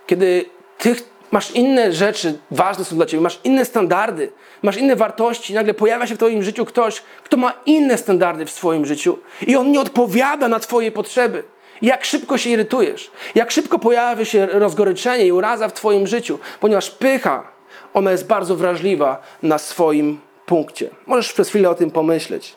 Kiedy 0.06 0.44
Ty 0.78 0.96
masz 1.30 1.50
inne 1.50 1.92
rzeczy, 1.92 2.38
ważne 2.50 2.84
są 2.84 2.96
dla 2.96 3.06
Ciebie, 3.06 3.22
masz 3.22 3.40
inne 3.44 3.64
standardy, 3.64 4.32
masz 4.62 4.76
inne 4.76 4.96
wartości, 4.96 5.54
nagle 5.54 5.74
pojawia 5.74 6.06
się 6.06 6.14
w 6.14 6.18
Twoim 6.18 6.42
życiu 6.42 6.64
ktoś, 6.64 7.02
kto 7.24 7.36
ma 7.36 7.52
inne 7.66 7.98
standardy 7.98 8.46
w 8.46 8.50
swoim 8.50 8.86
życiu 8.86 9.18
i 9.46 9.56
on 9.56 9.72
nie 9.72 9.80
odpowiada 9.80 10.48
na 10.48 10.60
Twoje 10.60 10.92
potrzeby. 10.92 11.42
Jak 11.82 12.04
szybko 12.04 12.38
się 12.38 12.50
irytujesz, 12.50 13.10
jak 13.34 13.50
szybko 13.50 13.78
pojawia 13.78 14.24
się 14.24 14.46
rozgoryczenie 14.46 15.26
i 15.26 15.32
uraza 15.32 15.68
w 15.68 15.72
Twoim 15.72 16.06
życiu, 16.06 16.38
ponieważ 16.60 16.90
pycha, 16.90 17.52
ona 17.94 18.10
jest 18.10 18.26
bardzo 18.26 18.56
wrażliwa 18.56 19.22
na 19.42 19.58
swoim 19.58 20.20
punkcie. 20.46 20.90
Możesz 21.06 21.32
przez 21.32 21.48
chwilę 21.48 21.70
o 21.70 21.74
tym 21.74 21.90
pomyśleć. 21.90 22.56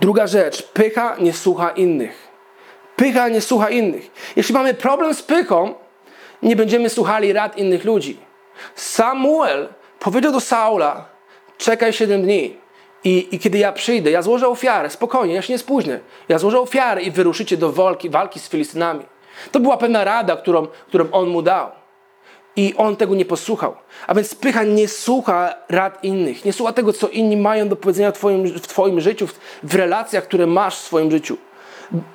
Druga 0.00 0.26
rzecz, 0.26 0.62
pycha 0.62 1.16
nie 1.18 1.32
słucha 1.32 1.70
innych. 1.70 2.28
Pycha 2.96 3.28
nie 3.28 3.40
słucha 3.40 3.70
innych. 3.70 4.10
Jeśli 4.36 4.54
mamy 4.54 4.74
problem 4.74 5.14
z 5.14 5.22
pychą, 5.22 5.74
nie 6.42 6.56
będziemy 6.56 6.88
słuchali 6.88 7.32
rad 7.32 7.58
innych 7.58 7.84
ludzi. 7.84 8.16
Samuel 8.74 9.68
powiedział 9.98 10.32
do 10.32 10.40
Saula: 10.40 11.04
czekaj 11.58 11.92
7 11.92 12.22
dni. 12.22 12.56
I, 13.04 13.28
I, 13.32 13.38
kiedy 13.38 13.58
ja 13.58 13.72
przyjdę, 13.72 14.10
ja 14.10 14.22
złożę 14.22 14.48
ofiarę, 14.48 14.90
spokojnie, 14.90 15.34
ja 15.34 15.42
się 15.42 15.52
nie 15.52 15.58
spóźnię. 15.58 16.00
Ja 16.28 16.38
złożę 16.38 16.60
ofiarę 16.60 17.02
i 17.02 17.10
wyruszycie 17.10 17.56
do 17.56 17.72
walki, 17.72 18.10
walki 18.10 18.40
z 18.40 18.48
Filistynami. 18.48 19.04
To 19.52 19.60
była 19.60 19.76
pewna 19.76 20.04
rada, 20.04 20.36
którą, 20.36 20.66
którą 20.66 21.10
on 21.12 21.28
mu 21.28 21.42
dał. 21.42 21.77
I 22.58 22.74
on 22.76 22.96
tego 22.96 23.14
nie 23.14 23.24
posłuchał. 23.24 23.74
A 24.06 24.14
więc 24.14 24.34
pycha 24.34 24.62
nie 24.62 24.88
słucha 24.88 25.54
rad 25.68 26.04
innych, 26.04 26.44
nie 26.44 26.52
słucha 26.52 26.72
tego, 26.72 26.92
co 26.92 27.08
inni 27.08 27.36
mają 27.36 27.68
do 27.68 27.76
powiedzenia 27.76 28.12
w 28.12 28.14
Twoim, 28.14 28.46
w 28.46 28.66
twoim 28.66 29.00
życiu, 29.00 29.26
w, 29.26 29.34
w 29.62 29.74
relacjach, 29.74 30.24
które 30.24 30.46
masz 30.46 30.76
w 30.76 30.84
swoim 30.84 31.10
życiu. 31.10 31.36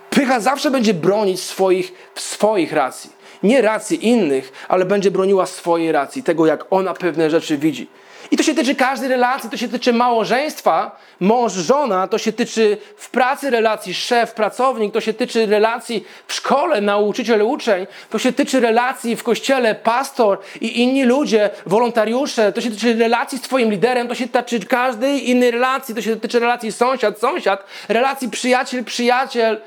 Pycha 0.10 0.40
zawsze 0.40 0.72
będzie 0.72 0.94
bronić 0.94 1.40
swoich, 1.40 1.94
swoich 2.16 2.74
racji. 2.74 3.10
Nie 3.44 3.62
racji 3.62 4.08
innych, 4.08 4.52
ale 4.68 4.86
będzie 4.86 5.12
broniła 5.12 5.46
swojej 5.46 5.92
racji, 5.92 6.24
tego 6.24 6.46
jak 6.46 6.66
ona 6.70 6.94
pewne 6.94 7.30
rzeczy 7.30 7.58
widzi. 7.58 7.88
I 8.34 8.38
to 8.38 8.44
się 8.44 8.56
tyczy 8.56 8.76
każdej 8.76 9.10
relacji, 9.10 9.50
to 9.50 9.58
się 9.58 9.68
tyczy 9.68 9.94
małżeństwa, 9.94 11.00
mąż, 11.20 11.54
żona, 11.54 12.08
to 12.08 12.18
się 12.18 12.34
tyczy 12.34 12.78
w 12.98 13.10
pracy 13.10 13.50
relacji 13.50 13.94
szef, 13.94 14.34
pracownik, 14.34 14.94
to 14.94 15.02
się 15.02 15.14
tyczy 15.14 15.46
relacji 15.46 16.06
w 16.28 16.34
szkole, 16.34 16.82
nauczyciel, 16.82 17.42
uczeń, 17.42 17.88
to 18.10 18.20
się 18.20 18.34
tyczy 18.34 18.60
relacji 18.60 19.16
w 19.16 19.24
kościele, 19.24 19.76
pastor 19.76 20.40
i 20.62 20.82
inni 20.82 21.04
ludzie, 21.04 21.50
wolontariusze, 21.66 22.52
to 22.52 22.62
się 22.62 22.72
tyczy 22.72 22.96
relacji 22.96 23.38
z 23.38 23.42
twoim 23.42 23.72
liderem, 23.72 24.08
to 24.08 24.16
się 24.16 24.28
tyczy 24.28 24.60
każdej 24.60 25.30
innej 25.30 25.52
relacji, 25.52 25.96
to 25.96 26.02
się 26.02 26.16
tyczy 26.16 26.40
relacji 26.40 26.72
sąsiad, 26.72 27.20
sąsiad, 27.20 27.66
relacji 27.90 28.30
przyjaciel, 28.30 28.84
przyjaciel, 28.84 29.62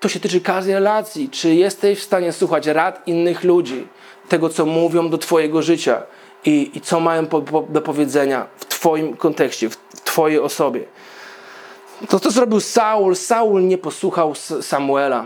to 0.00 0.08
się 0.08 0.20
tyczy 0.20 0.40
każdej 0.40 0.74
relacji. 0.74 1.28
Czy 1.30 1.54
jesteś 1.54 1.98
w 1.98 2.02
stanie 2.02 2.32
słuchać 2.32 2.66
rad 2.66 3.08
innych 3.08 3.44
ludzi, 3.44 3.86
tego 4.28 4.48
co 4.48 4.66
mówią 4.66 5.10
do 5.10 5.18
twojego 5.18 5.62
życia? 5.62 6.02
I, 6.46 6.70
i 6.74 6.80
co 6.80 7.00
mają 7.00 7.26
po, 7.26 7.42
po, 7.42 7.62
do 7.62 7.80
powiedzenia 7.80 8.46
w 8.56 8.64
Twoim 8.64 9.16
kontekście, 9.16 9.70
w 9.70 9.76
Twojej 10.04 10.38
osobie. 10.38 10.84
To, 12.08 12.20
co 12.20 12.30
zrobił 12.30 12.60
Saul, 12.60 13.16
Saul 13.16 13.66
nie 13.66 13.78
posłuchał 13.78 14.34
Samuela. 14.60 15.24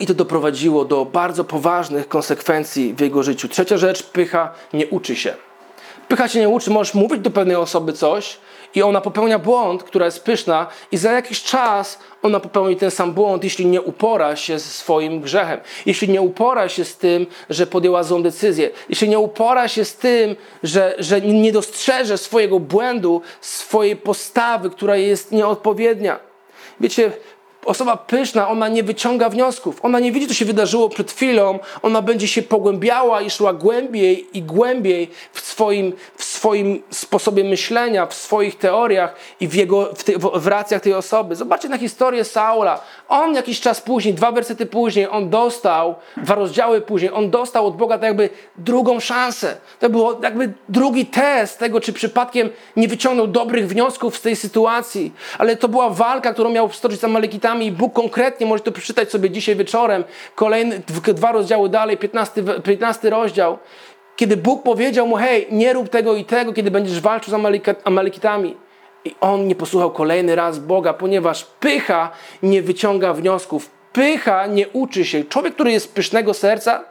I 0.00 0.06
to 0.06 0.14
doprowadziło 0.14 0.84
do 0.84 1.04
bardzo 1.04 1.44
poważnych 1.44 2.08
konsekwencji 2.08 2.94
w 2.94 3.00
jego 3.00 3.22
życiu. 3.22 3.48
Trzecia 3.48 3.76
rzecz, 3.76 4.02
pycha 4.02 4.54
nie 4.72 4.86
uczy 4.86 5.16
się. 5.16 5.34
Pycha 6.08 6.28
się 6.28 6.40
nie 6.40 6.48
uczy, 6.48 6.70
możesz 6.70 6.94
mówić 6.94 7.20
do 7.20 7.30
pewnej 7.30 7.56
osoby 7.56 7.92
coś 7.92 8.38
i 8.74 8.82
ona 8.82 9.00
popełnia 9.00 9.38
błąd, 9.38 9.82
która 9.82 10.06
jest 10.06 10.24
pyszna 10.24 10.66
i 10.92 10.96
za 10.96 11.12
jakiś 11.12 11.42
czas 11.42 11.98
ona 12.22 12.40
popełni 12.40 12.76
ten 12.76 12.90
sam 12.90 13.12
błąd, 13.12 13.44
jeśli 13.44 13.66
nie 13.66 13.82
upora 13.82 14.36
się 14.36 14.58
ze 14.58 14.70
swoim 14.70 15.20
grzechem. 15.20 15.60
Jeśli 15.86 16.08
nie 16.08 16.20
upora 16.20 16.68
się 16.68 16.84
z 16.84 16.96
tym, 16.96 17.26
że 17.50 17.66
podjęła 17.66 18.02
złą 18.02 18.22
decyzję. 18.22 18.70
Jeśli 18.88 19.08
nie 19.08 19.18
upora 19.18 19.68
się 19.68 19.84
z 19.84 19.96
tym, 19.96 20.36
że, 20.62 20.94
że 20.98 21.20
nie 21.20 21.52
dostrzeże 21.52 22.18
swojego 22.18 22.60
błędu, 22.60 23.22
swojej 23.40 23.96
postawy, 23.96 24.70
która 24.70 24.96
jest 24.96 25.32
nieodpowiednia. 25.32 26.18
Wiecie, 26.80 27.12
osoba 27.64 27.96
pyszna, 27.96 28.48
ona 28.48 28.68
nie 28.68 28.82
wyciąga 28.82 29.28
wniosków. 29.28 29.84
Ona 29.84 30.00
nie 30.00 30.12
widzi, 30.12 30.26
co 30.26 30.34
się 30.34 30.44
wydarzyło 30.44 30.88
przed 30.88 31.12
chwilą. 31.12 31.58
Ona 31.82 32.02
będzie 32.02 32.28
się 32.28 32.42
pogłębiała 32.42 33.22
i 33.22 33.30
szła 33.30 33.52
głębiej 33.52 34.26
i 34.32 34.42
głębiej 34.42 35.10
w 35.32 35.40
swoim, 35.40 35.92
w 36.16 36.24
swoim 36.24 36.82
sposobie 36.90 37.44
myślenia, 37.44 38.06
w 38.06 38.14
swoich 38.14 38.58
teoriach 38.58 39.14
i 39.40 39.48
w, 39.48 39.54
jego, 39.54 39.90
w, 39.94 40.40
w 40.40 40.46
racjach 40.46 40.82
tej 40.82 40.94
osoby. 40.94 41.36
Zobaczcie 41.36 41.68
na 41.68 41.78
historię 41.78 42.24
Saula. 42.24 42.80
On 43.08 43.34
jakiś 43.34 43.60
czas 43.60 43.80
później, 43.80 44.14
dwa 44.14 44.32
wersety 44.32 44.66
później, 44.66 45.08
on 45.10 45.30
dostał, 45.30 45.94
dwa 46.16 46.34
rozdziały 46.34 46.80
później, 46.80 47.10
on 47.12 47.30
dostał 47.30 47.66
od 47.66 47.76
Boga 47.76 47.98
tak 47.98 48.04
jakby 48.04 48.30
drugą 48.56 49.00
szansę. 49.00 49.56
To 49.80 49.90
było 49.90 50.20
jakby 50.22 50.52
drugi 50.68 51.06
test 51.06 51.58
tego, 51.58 51.80
czy 51.80 51.92
przypadkiem 51.92 52.50
nie 52.76 52.88
wyciągnął 52.88 53.26
dobrych 53.26 53.68
wniosków 53.68 54.16
z 54.16 54.20
tej 54.20 54.36
sytuacji. 54.36 55.12
Ale 55.38 55.56
to 55.56 55.68
była 55.68 55.90
walka, 55.90 56.32
którą 56.32 56.50
miał 56.50 56.72
stoczyć 56.72 57.04
Amalekitami 57.04 57.57
i 57.62 57.72
Bóg 57.72 57.92
konkretnie, 57.92 58.46
może 58.46 58.62
to 58.62 58.72
przeczytać 58.72 59.10
sobie 59.10 59.30
dzisiaj 59.30 59.56
wieczorem, 59.56 60.04
kolejne 60.34 60.78
dwa 61.14 61.32
rozdziały 61.32 61.68
dalej, 61.68 61.96
15, 61.96 62.42
15 62.64 63.10
rozdział, 63.10 63.58
kiedy 64.16 64.36
Bóg 64.36 64.62
powiedział 64.62 65.06
mu, 65.06 65.16
hej, 65.16 65.46
nie 65.50 65.72
rób 65.72 65.88
tego 65.88 66.14
i 66.14 66.24
tego, 66.24 66.52
kiedy 66.52 66.70
będziesz 66.70 67.00
walczył 67.00 67.30
z 67.30 67.58
Amalekitami. 67.84 68.56
I 69.04 69.14
on 69.20 69.48
nie 69.48 69.54
posłuchał 69.54 69.90
kolejny 69.90 70.36
raz 70.36 70.58
Boga, 70.58 70.92
ponieważ 70.92 71.44
pycha 71.44 72.10
nie 72.42 72.62
wyciąga 72.62 73.12
wniosków. 73.12 73.70
Pycha 73.92 74.46
nie 74.46 74.68
uczy 74.68 75.04
się. 75.04 75.24
Człowiek, 75.24 75.54
który 75.54 75.72
jest 75.72 75.94
pysznego 75.94 76.34
serca, 76.34 76.84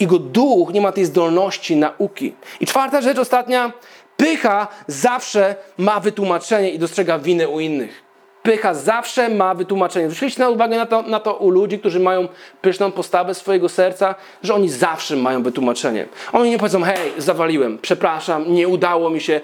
jego 0.00 0.18
duch 0.18 0.72
nie 0.72 0.80
ma 0.80 0.92
tej 0.92 1.04
zdolności 1.04 1.76
nauki. 1.76 2.34
I 2.60 2.66
czwarta 2.66 3.00
rzecz, 3.00 3.18
ostatnia. 3.18 3.72
Pycha 4.16 4.68
zawsze 4.86 5.56
ma 5.78 6.00
wytłumaczenie 6.00 6.70
i 6.70 6.78
dostrzega 6.78 7.18
winy 7.18 7.48
u 7.48 7.60
innych. 7.60 8.05
Pycha 8.46 8.74
zawsze 8.74 9.28
ma 9.28 9.54
wytłumaczenie. 9.54 10.06
Zwróciliście 10.06 10.42
na 10.42 10.48
uwagę 10.48 10.76
na 10.76 10.86
to, 10.86 11.02
na 11.02 11.20
to 11.20 11.34
u 11.34 11.50
ludzi, 11.50 11.78
którzy 11.78 12.00
mają 12.00 12.28
pyszną 12.60 12.92
postawę 12.92 13.34
swojego 13.34 13.68
serca, 13.68 14.14
że 14.42 14.54
oni 14.54 14.68
zawsze 14.68 15.16
mają 15.16 15.42
wytłumaczenie. 15.42 16.06
Oni 16.32 16.50
nie 16.50 16.58
powiedzą, 16.58 16.82
hej, 16.82 17.12
zawaliłem, 17.18 17.78
przepraszam, 17.82 18.54
nie 18.54 18.68
udało 18.68 19.10
mi 19.10 19.20
się, 19.20 19.40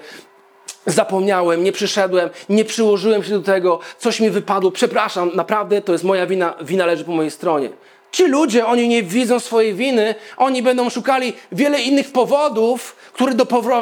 zapomniałem, 0.85 1.63
nie 1.63 1.71
przyszedłem, 1.71 2.29
nie 2.49 2.65
przyłożyłem 2.65 3.23
się 3.23 3.29
do 3.29 3.41
tego, 3.41 3.79
coś 3.97 4.19
mi 4.19 4.29
wypadło, 4.29 4.71
przepraszam, 4.71 5.31
naprawdę 5.35 5.81
to 5.81 5.91
jest 5.91 6.03
moja 6.03 6.27
wina, 6.27 6.53
wina 6.61 6.85
leży 6.85 7.05
po 7.05 7.11
mojej 7.11 7.31
stronie. 7.31 7.69
Ci 8.13 8.27
ludzie, 8.27 8.65
oni 8.65 8.87
nie 8.87 9.03
widzą 9.03 9.39
swojej 9.39 9.73
winy, 9.73 10.15
oni 10.37 10.63
będą 10.63 10.89
szukali 10.89 11.33
wiele 11.51 11.81
innych 11.81 12.11
powodów, 12.11 12.95
które 13.13 13.33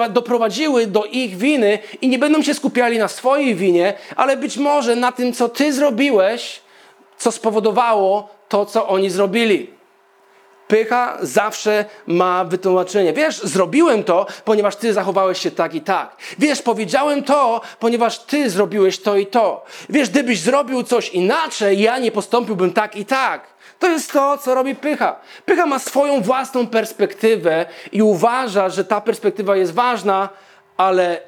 doprowadziły 0.10 0.88
do 0.88 1.06
ich 1.06 1.38
winy 1.38 1.80
i 2.02 2.08
nie 2.08 2.20
będą 2.20 2.41
się 2.41 2.54
skupiali 2.54 2.98
na 2.98 3.08
swojej 3.08 3.56
winie, 3.56 3.94
ale 4.15 4.38
być 4.38 4.58
może 4.58 4.96
na 4.96 5.12
tym, 5.12 5.34
co 5.34 5.50
ty 5.50 5.74
zrobiłeś, 5.74 6.62
co 7.17 7.32
spowodowało 7.32 8.30
to, 8.50 8.65
co 8.65 8.88
oni 8.88 9.10
zrobili. 9.10 9.70
Pycha 10.67 11.17
zawsze 11.22 11.86
ma 12.08 12.46
wytłumaczenie. 12.46 13.13
Wiesz, 13.13 13.38
zrobiłem 13.38 14.04
to, 14.04 14.26
ponieważ 14.46 14.76
ty 14.76 14.94
zachowałeś 14.94 15.39
się 15.39 15.52
tak 15.52 15.76
i 15.76 15.82
tak. 15.82 16.15
Wiesz, 16.39 16.62
powiedziałem 16.62 17.24
to, 17.24 17.62
ponieważ 17.80 18.20
ty 18.20 18.50
zrobiłeś 18.50 19.00
to 19.02 19.17
i 19.17 19.28
to. 19.28 19.65
Wiesz, 19.89 20.10
gdybyś 20.10 20.39
zrobił 20.39 20.84
coś 20.84 21.10
inaczej, 21.10 21.82
ja 21.82 22.00
nie 22.00 22.12
postąpiłbym 22.12 22.74
tak 22.74 22.96
i 22.96 23.06
tak. 23.06 23.51
To 23.82 23.88
jest 23.88 24.12
to, 24.12 24.38
co 24.38 24.56
robi 24.56 24.76
pycha. 24.76 25.15
Pycha 25.46 25.65
ma 25.65 25.80
swoją 25.80 26.22
własną 26.22 26.67
perspektywę 26.67 27.65
i 27.91 28.02
uważa, 28.02 28.70
że 28.70 28.86
ta 28.86 29.02
perspektywa 29.02 29.56
jest 29.56 29.74
ważna, 29.74 30.30
ale 30.78 31.22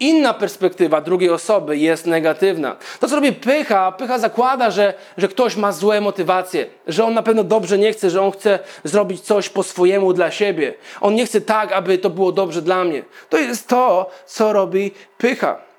inna 0.00 0.34
perspektywa 0.34 1.00
drugiej 1.00 1.30
osoby 1.30 1.76
jest 1.76 2.06
negatywna. 2.06 2.76
To, 3.00 3.08
co 3.08 3.16
robi 3.16 3.32
pycha, 3.32 3.92
pycha 3.92 4.18
zakłada, 4.18 4.70
że, 4.70 4.94
że 5.16 5.28
ktoś 5.28 5.56
ma 5.56 5.72
złe 5.72 6.00
motywacje, 6.00 6.66
że 6.86 7.04
on 7.04 7.14
na 7.14 7.22
pewno 7.22 7.44
dobrze 7.44 7.78
nie 7.78 7.92
chce, 7.92 8.10
że 8.10 8.22
on 8.22 8.32
chce 8.32 8.58
zrobić 8.84 9.20
coś 9.20 9.48
po 9.48 9.62
swojemu 9.62 10.12
dla 10.12 10.30
siebie. 10.30 10.74
On 11.00 11.14
nie 11.14 11.26
chce 11.26 11.40
tak, 11.40 11.72
aby 11.72 11.98
to 11.98 12.10
było 12.10 12.32
dobrze 12.32 12.62
dla 12.62 12.84
mnie. 12.84 13.02
To 13.28 13.38
jest 13.38 13.68
to, 13.68 14.10
co 14.26 14.52
robi 14.52 14.92
pycha. 15.18 15.73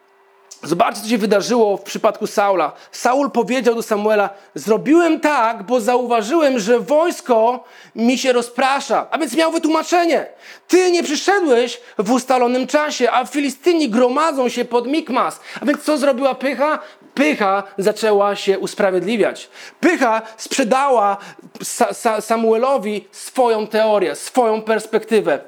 Zobaczcie, 0.65 1.01
co 1.01 1.09
się 1.09 1.17
wydarzyło 1.17 1.77
w 1.77 1.81
przypadku 1.81 2.27
Saula. 2.27 2.71
Saul 2.91 3.31
powiedział 3.31 3.75
do 3.75 3.83
Samuela: 3.83 4.29
Zrobiłem 4.55 5.19
tak, 5.19 5.63
bo 5.63 5.81
zauważyłem, 5.81 6.59
że 6.59 6.79
wojsko 6.79 7.63
mi 7.95 8.17
się 8.17 8.33
rozprasza. 8.33 9.07
A 9.11 9.17
więc 9.17 9.35
miał 9.35 9.51
wytłumaczenie. 9.51 10.25
Ty 10.67 10.91
nie 10.91 11.03
przyszedłeś 11.03 11.81
w 11.97 12.11
ustalonym 12.11 12.67
czasie, 12.67 13.11
a 13.11 13.25
Filistyni 13.25 13.89
gromadzą 13.89 14.49
się 14.49 14.65
pod 14.65 14.87
Mikmas. 14.87 15.39
A 15.61 15.65
więc 15.65 15.83
co 15.83 15.97
zrobiła 15.97 16.35
pycha? 16.35 16.79
Pycha 17.13 17.63
zaczęła 17.77 18.35
się 18.35 18.59
usprawiedliwiać. 18.59 19.49
Pycha 19.79 20.21
sprzedała 20.37 21.17
Sa 21.63 21.93
Sa 21.93 22.21
Samuelowi 22.21 23.07
swoją 23.11 23.67
teorię, 23.67 24.15
swoją 24.15 24.61
perspektywę. 24.61 25.39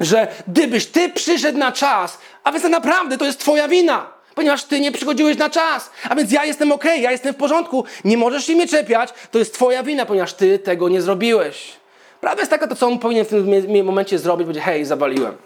Że 0.00 0.28
gdybyś 0.48 0.86
ty 0.86 1.08
przyszedł 1.08 1.58
na 1.58 1.72
czas, 1.72 2.18
a 2.44 2.52
więc 2.52 2.64
naprawdę 2.64 3.18
to 3.18 3.24
jest 3.24 3.40
twoja 3.40 3.68
wina 3.68 4.13
ponieważ 4.34 4.64
ty 4.64 4.80
nie 4.80 4.92
przychodziłeś 4.92 5.38
na 5.38 5.50
czas. 5.50 5.90
A 6.08 6.14
więc 6.14 6.32
ja 6.32 6.44
jestem 6.44 6.72
ok, 6.72 6.84
ja 6.84 7.12
jestem 7.12 7.34
w 7.34 7.36
porządku, 7.36 7.84
nie 8.04 8.16
możesz 8.16 8.46
się 8.46 8.54
mnie 8.54 8.68
czepiać, 8.68 9.10
to 9.30 9.38
jest 9.38 9.54
twoja 9.54 9.82
wina, 9.82 10.06
ponieważ 10.06 10.34
ty 10.34 10.58
tego 10.58 10.88
nie 10.88 11.02
zrobiłeś. 11.02 11.72
Prawda 12.20 12.40
jest 12.40 12.50
taka, 12.50 12.68
to 12.68 12.76
co 12.76 12.86
on 12.86 12.98
powinien 12.98 13.24
w 13.24 13.28
tym 13.28 13.84
momencie 13.84 14.18
zrobić, 14.18 14.46
będzie 14.46 14.60
hej, 14.60 14.84
zawaliłem. 14.84 15.36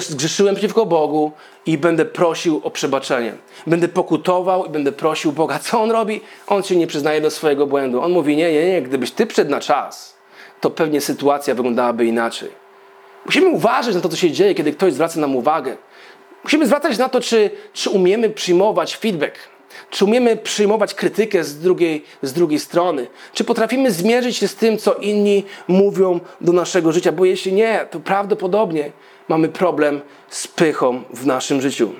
Zgrzeszyłem 0.00 0.54
przeciwko 0.54 0.86
Bogu 0.86 1.32
i 1.66 1.78
będę 1.78 2.04
prosił 2.04 2.60
o 2.64 2.70
przebaczenie. 2.70 3.32
Będę 3.66 3.88
pokutował 3.88 4.64
i 4.64 4.68
będę 4.68 4.92
prosił 4.92 5.32
Boga. 5.32 5.58
Co 5.58 5.82
on 5.82 5.90
robi? 5.90 6.20
On 6.46 6.62
się 6.62 6.76
nie 6.76 6.86
przyznaje 6.86 7.20
do 7.20 7.30
swojego 7.30 7.66
błędu. 7.66 8.02
On 8.02 8.12
mówi, 8.12 8.36
nie, 8.36 8.52
nie, 8.52 8.66
nie, 8.66 8.82
gdybyś 8.82 9.10
ty 9.10 9.26
przed 9.26 9.50
na 9.50 9.60
czas, 9.60 10.16
to 10.60 10.70
pewnie 10.70 11.00
sytuacja 11.00 11.54
wyglądałaby 11.54 12.06
inaczej. 12.06 12.50
Musimy 13.26 13.48
uważać 13.48 13.94
na 13.94 14.00
to, 14.00 14.08
co 14.08 14.16
się 14.16 14.30
dzieje, 14.30 14.54
kiedy 14.54 14.72
ktoś 14.72 14.92
zwraca 14.92 15.20
nam 15.20 15.36
uwagę. 15.36 15.76
Musimy 16.44 16.66
zwracać 16.66 16.98
na 16.98 17.08
to, 17.08 17.20
czy, 17.20 17.50
czy 17.72 17.90
umiemy 17.90 18.30
przyjmować 18.30 18.96
feedback, 18.96 19.34
czy 19.90 20.04
umiemy 20.04 20.36
przyjmować 20.36 20.94
krytykę 20.94 21.44
z 21.44 21.58
drugiej, 21.58 22.04
z 22.22 22.32
drugiej 22.32 22.58
strony, 22.58 23.06
czy 23.32 23.44
potrafimy 23.44 23.90
zmierzyć 23.90 24.36
się 24.36 24.48
z 24.48 24.54
tym, 24.54 24.78
co 24.78 24.94
inni 24.94 25.44
mówią 25.68 26.20
do 26.40 26.52
naszego 26.52 26.92
życia, 26.92 27.12
bo 27.12 27.24
jeśli 27.24 27.52
nie, 27.52 27.86
to 27.90 28.00
prawdopodobnie 28.00 28.92
mamy 29.28 29.48
problem 29.48 30.00
z 30.28 30.48
pychą 30.48 31.02
w 31.10 31.26
naszym 31.26 31.60
życiu. 31.60 31.90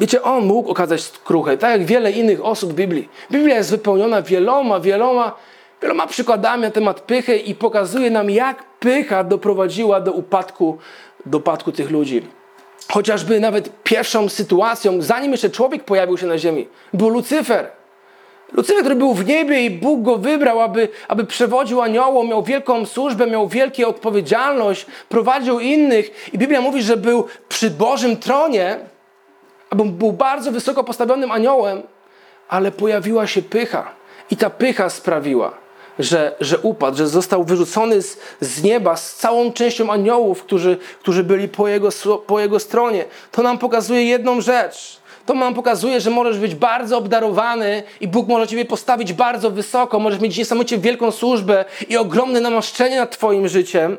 Wiecie, 0.00 0.22
on 0.22 0.44
mógł 0.44 0.70
okazać 0.70 1.00
skruchę, 1.00 1.58
tak 1.58 1.70
jak 1.70 1.84
wiele 1.84 2.12
innych 2.12 2.44
osób 2.44 2.72
w 2.72 2.74
Biblii. 2.74 3.08
Biblia 3.30 3.56
jest 3.56 3.70
wypełniona 3.70 4.22
wieloma, 4.22 4.80
wieloma, 4.80 5.36
wieloma 5.82 6.06
przykładami 6.06 6.62
na 6.62 6.70
temat 6.70 7.00
pychy 7.00 7.36
i 7.36 7.54
pokazuje 7.54 8.10
nam, 8.10 8.30
jak 8.30 8.64
pycha 8.78 9.24
doprowadziła 9.24 10.00
do 10.00 10.12
upadku, 10.12 10.78
do 11.26 11.38
upadku 11.38 11.72
tych 11.72 11.90
ludzi. 11.90 12.37
Chociażby 12.92 13.40
nawet 13.40 13.82
pierwszą 13.82 14.28
sytuacją, 14.28 15.02
zanim 15.02 15.32
jeszcze 15.32 15.50
człowiek 15.50 15.84
pojawił 15.84 16.18
się 16.18 16.26
na 16.26 16.38
ziemi, 16.38 16.68
był 16.94 17.08
Lucyfer. 17.08 17.70
Lucyfer, 18.52 18.80
który 18.80 18.94
był 18.94 19.14
w 19.14 19.26
niebie 19.26 19.64
i 19.64 19.70
Bóg 19.70 20.02
go 20.02 20.18
wybrał, 20.18 20.60
aby, 20.60 20.88
aby 21.08 21.24
przewodził 21.24 21.82
aniołom, 21.82 22.28
miał 22.28 22.42
wielką 22.42 22.86
służbę, 22.86 23.26
miał 23.26 23.48
wielką 23.48 23.86
odpowiedzialność, 23.86 24.86
prowadził 25.08 25.60
innych. 25.60 26.30
I 26.32 26.38
Biblia 26.38 26.60
mówi, 26.60 26.82
że 26.82 26.96
był 26.96 27.26
przy 27.48 27.70
Bożym 27.70 28.16
tronie, 28.16 28.78
aby 29.70 29.84
był 29.84 30.12
bardzo 30.12 30.52
wysoko 30.52 30.84
postawionym 30.84 31.30
aniołem, 31.30 31.82
ale 32.48 32.72
pojawiła 32.72 33.26
się 33.26 33.42
pycha. 33.42 33.90
I 34.30 34.36
ta 34.36 34.50
pycha 34.50 34.90
sprawiła, 34.90 35.52
że, 35.98 36.36
że 36.40 36.58
upadł, 36.58 36.96
że 36.96 37.08
został 37.08 37.44
wyrzucony 37.44 38.02
z, 38.02 38.18
z 38.40 38.62
nieba 38.62 38.96
z 38.96 39.14
całą 39.14 39.52
częścią 39.52 39.92
aniołów, 39.92 40.42
którzy, 40.42 40.76
którzy 41.00 41.24
byli 41.24 41.48
po 41.48 41.68
jego, 41.68 41.88
po 42.26 42.40
jego 42.40 42.60
stronie. 42.60 43.04
To 43.32 43.42
nam 43.42 43.58
pokazuje 43.58 44.04
jedną 44.04 44.40
rzecz. 44.40 44.98
To 45.26 45.34
nam 45.34 45.54
pokazuje, 45.54 46.00
że 46.00 46.10
możesz 46.10 46.38
być 46.38 46.54
bardzo 46.54 46.98
obdarowany 46.98 47.82
i 48.00 48.08
Bóg 48.08 48.28
może 48.28 48.46
Ciebie 48.46 48.64
postawić 48.64 49.12
bardzo 49.12 49.50
wysoko, 49.50 49.98
możesz 49.98 50.20
mieć 50.20 50.38
niesamowicie 50.38 50.78
wielką 50.78 51.10
służbę 51.10 51.64
i 51.88 51.96
ogromne 51.96 52.40
namaszczenie 52.40 52.96
nad 52.96 53.10
Twoim 53.10 53.48
życiem, 53.48 53.96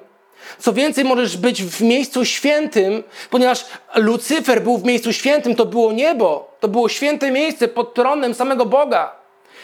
Co 0.60 0.74
więcej, 0.74 1.06
możesz 1.06 1.38
być 1.38 1.64
w 1.64 1.82
miejscu 1.82 2.26
świętym, 2.26 3.04
ponieważ 3.30 3.66
Lucyfer 3.96 4.62
był 4.62 4.78
w 4.78 4.84
miejscu 4.84 5.14
świętym, 5.14 5.56
to 5.56 5.66
było 5.66 5.92
niebo, 5.92 6.52
to 6.60 6.68
było 6.68 6.90
święte 6.90 7.32
miejsce 7.32 7.68
pod 7.68 7.94
tronem 7.94 8.34
samego 8.34 8.66
Boga. 8.66 9.19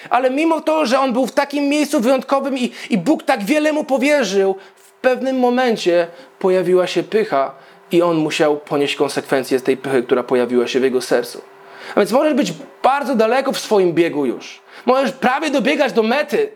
Ale 0.09 0.29
mimo 0.29 0.61
to, 0.61 0.85
że 0.85 0.99
on 0.99 1.13
był 1.13 1.27
w 1.27 1.31
takim 1.31 1.69
miejscu 1.69 1.99
wyjątkowym 1.99 2.57
i, 2.57 2.71
i 2.89 2.97
Bóg 2.97 3.23
tak 3.23 3.43
wiele 3.43 3.73
mu 3.73 3.83
powierzył, 3.83 4.55
w 4.75 4.91
pewnym 4.91 5.39
momencie 5.39 6.07
pojawiła 6.39 6.87
się 6.87 7.03
pycha 7.03 7.51
i 7.91 8.01
on 8.01 8.17
musiał 8.17 8.57
ponieść 8.57 8.95
konsekwencje 8.95 9.59
z 9.59 9.63
tej 9.63 9.77
pychy, 9.77 10.03
która 10.03 10.23
pojawiła 10.23 10.67
się 10.67 10.79
w 10.79 10.83
jego 10.83 11.01
sercu. 11.01 11.41
A 11.95 11.99
więc 11.99 12.11
możesz 12.11 12.33
być 12.33 12.53
bardzo 12.83 13.15
daleko 13.15 13.51
w 13.51 13.59
swoim 13.59 13.93
biegu 13.93 14.25
już. 14.25 14.61
Możesz 14.85 15.11
prawie 15.11 15.49
dobiegać 15.49 15.93
do 15.93 16.03
mety, 16.03 16.51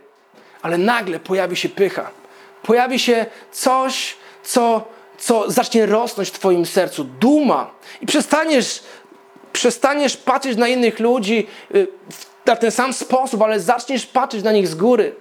ale 0.61 0.77
nagle 0.77 1.19
pojawi 1.19 1.55
się 1.55 1.69
pycha. 1.69 2.09
Pojawi 2.63 2.99
się 2.99 3.25
coś, 3.51 4.17
co, 4.43 4.87
co 5.17 5.51
zacznie 5.51 5.85
rosnąć 5.85 6.29
w 6.29 6.31
Twoim 6.31 6.65
sercu. 6.65 7.03
Duma. 7.03 7.71
I 8.01 8.05
przestaniesz, 8.05 8.83
przestaniesz 9.53 10.17
patrzeć 10.17 10.57
na 10.57 10.67
innych 10.67 10.99
ludzi 10.99 11.47
y, 11.75 11.87
na 12.49 12.55
ten 12.55 12.71
sam 12.71 12.93
sposób, 12.93 13.41
ale 13.41 13.59
zaczniesz 13.59 14.05
patrzeć 14.05 14.43
na 14.43 14.51
nich 14.51 14.67
z 14.67 14.75
góry 14.75 15.15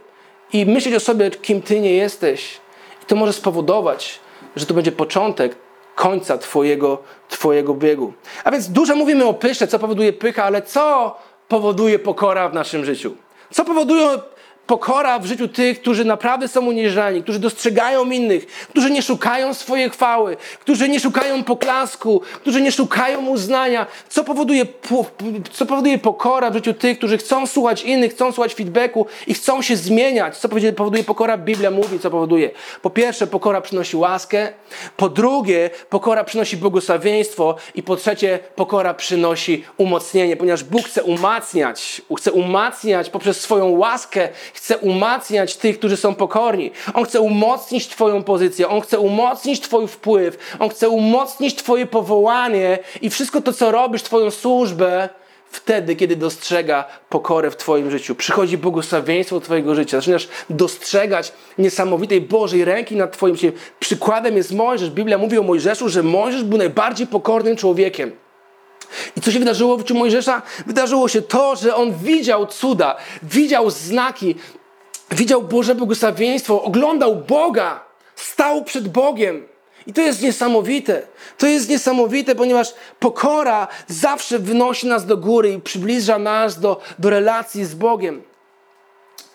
i 0.52 0.66
myśleć 0.66 0.94
o 0.94 1.00
sobie, 1.00 1.30
kim 1.30 1.62
Ty 1.62 1.80
nie 1.80 1.92
jesteś. 1.92 2.60
I 3.02 3.06
to 3.06 3.16
może 3.16 3.32
spowodować, 3.32 4.20
że 4.56 4.66
to 4.66 4.74
będzie 4.74 4.92
początek 4.92 5.56
końca 5.94 6.38
twojego, 6.38 7.02
twojego 7.28 7.74
biegu. 7.74 8.12
A 8.44 8.50
więc 8.50 8.68
dużo 8.68 8.96
mówimy 8.96 9.24
o 9.24 9.34
pysze, 9.34 9.66
co 9.66 9.78
powoduje 9.78 10.12
pycha, 10.12 10.44
ale 10.44 10.62
co 10.62 11.16
powoduje 11.48 11.98
pokora 11.98 12.48
w 12.48 12.54
naszym 12.54 12.84
życiu? 12.84 13.16
Co 13.52 13.64
powodują 13.64 14.08
pokora 14.68 15.18
w 15.18 15.26
życiu 15.26 15.48
tych, 15.48 15.80
którzy 15.80 16.04
naprawdę 16.04 16.48
są 16.48 16.66
uniżani, 16.66 17.22
którzy 17.22 17.38
dostrzegają 17.38 18.10
innych, 18.10 18.46
którzy 18.46 18.90
nie 18.90 19.02
szukają 19.02 19.54
swojej 19.54 19.90
chwały, 19.90 20.36
którzy 20.60 20.88
nie 20.88 21.00
szukają 21.00 21.44
poklasku, 21.44 22.20
którzy 22.40 22.60
nie 22.60 22.72
szukają 22.72 23.26
uznania. 23.26 23.86
Co 24.08 24.24
powoduje, 24.24 24.66
co 25.52 25.66
powoduje 25.66 25.98
pokora 25.98 26.50
w 26.50 26.54
życiu 26.54 26.74
tych, 26.74 26.98
którzy 26.98 27.18
chcą 27.18 27.46
słuchać 27.46 27.82
innych, 27.82 28.12
chcą 28.12 28.32
słuchać 28.32 28.54
feedbacku 28.54 29.06
i 29.26 29.34
chcą 29.34 29.62
się 29.62 29.76
zmieniać? 29.76 30.36
Co 30.36 30.48
powoduje 30.48 31.04
pokora? 31.04 31.38
Biblia 31.38 31.70
mówi, 31.70 32.00
co 32.00 32.10
powoduje. 32.10 32.50
Po 32.82 32.90
pierwsze, 32.90 33.26
pokora 33.26 33.60
przynosi 33.60 33.96
łaskę. 33.96 34.48
Po 34.96 35.08
drugie, 35.08 35.70
pokora 35.90 36.24
przynosi 36.24 36.56
błogosławieństwo. 36.56 37.56
I 37.74 37.82
po 37.82 37.96
trzecie, 37.96 38.38
pokora 38.56 38.94
przynosi 38.94 39.64
umocnienie, 39.76 40.36
ponieważ 40.36 40.64
Bóg 40.64 40.86
chce 40.86 41.02
umacniać, 41.02 42.02
chce 42.18 42.32
umacniać 42.32 43.10
poprzez 43.10 43.40
swoją 43.40 43.68
łaskę 43.68 44.28
chce 44.58 44.78
umacniać 44.78 45.56
tych, 45.56 45.78
którzy 45.78 45.96
są 45.96 46.14
pokorni. 46.14 46.70
On 46.94 47.04
chce 47.04 47.20
umocnić 47.20 47.88
Twoją 47.88 48.22
pozycję, 48.22 48.68
On 48.68 48.80
chce 48.80 48.98
umocnić 48.98 49.60
Twój 49.60 49.88
wpływ, 49.88 50.56
On 50.58 50.68
chce 50.68 50.88
umocnić 50.88 51.54
Twoje 51.54 51.86
powołanie 51.86 52.78
i 53.02 53.10
wszystko 53.10 53.40
to, 53.40 53.52
co 53.52 53.70
robisz, 53.70 54.02
Twoją 54.02 54.30
służbę, 54.30 55.08
wtedy, 55.50 55.96
kiedy 55.96 56.16
dostrzega 56.16 56.84
pokorę 57.08 57.50
w 57.50 57.56
Twoim 57.56 57.90
życiu. 57.90 58.14
Przychodzi 58.14 58.58
błogosławieństwo 58.58 59.40
Twojego 59.40 59.74
życia. 59.74 59.96
Zaczynasz 59.96 60.28
dostrzegać 60.50 61.32
niesamowitej 61.58 62.20
Bożej 62.20 62.64
ręki 62.64 62.96
nad 62.96 63.12
Twoim 63.12 63.36
życiem. 63.36 63.52
Przykładem 63.80 64.36
jest 64.36 64.52
Mojżesz. 64.52 64.90
Biblia 64.90 65.18
mówi 65.18 65.38
o 65.38 65.42
Mojżeszu, 65.42 65.88
że 65.88 66.02
Mojżesz 66.02 66.44
był 66.44 66.58
najbardziej 66.58 67.06
pokornym 67.06 67.56
człowiekiem. 67.56 68.12
I 69.16 69.20
co 69.20 69.32
się 69.32 69.38
wydarzyło 69.38 69.76
w 69.76 69.80
życiu 69.80 69.94
Mojżesza? 69.94 70.42
Wydarzyło 70.66 71.08
się 71.08 71.22
to, 71.22 71.56
że 71.56 71.74
on 71.74 71.94
widział 71.94 72.46
cuda, 72.46 72.96
widział 73.22 73.70
znaki, 73.70 74.34
widział 75.10 75.42
Boże 75.42 75.74
błogosławieństwo, 75.74 76.62
oglądał 76.62 77.16
Boga, 77.16 77.84
stał 78.16 78.64
przed 78.64 78.88
Bogiem. 78.88 79.46
I 79.86 79.92
to 79.92 80.00
jest 80.00 80.22
niesamowite. 80.22 81.02
To 81.38 81.46
jest 81.46 81.68
niesamowite, 81.68 82.34
ponieważ 82.34 82.74
pokora 82.98 83.68
zawsze 83.86 84.38
wynosi 84.38 84.86
nas 84.86 85.06
do 85.06 85.16
góry 85.16 85.52
i 85.52 85.60
przybliża 85.60 86.18
nas 86.18 86.60
do, 86.60 86.80
do 86.98 87.10
relacji 87.10 87.64
z 87.64 87.74
Bogiem. 87.74 88.22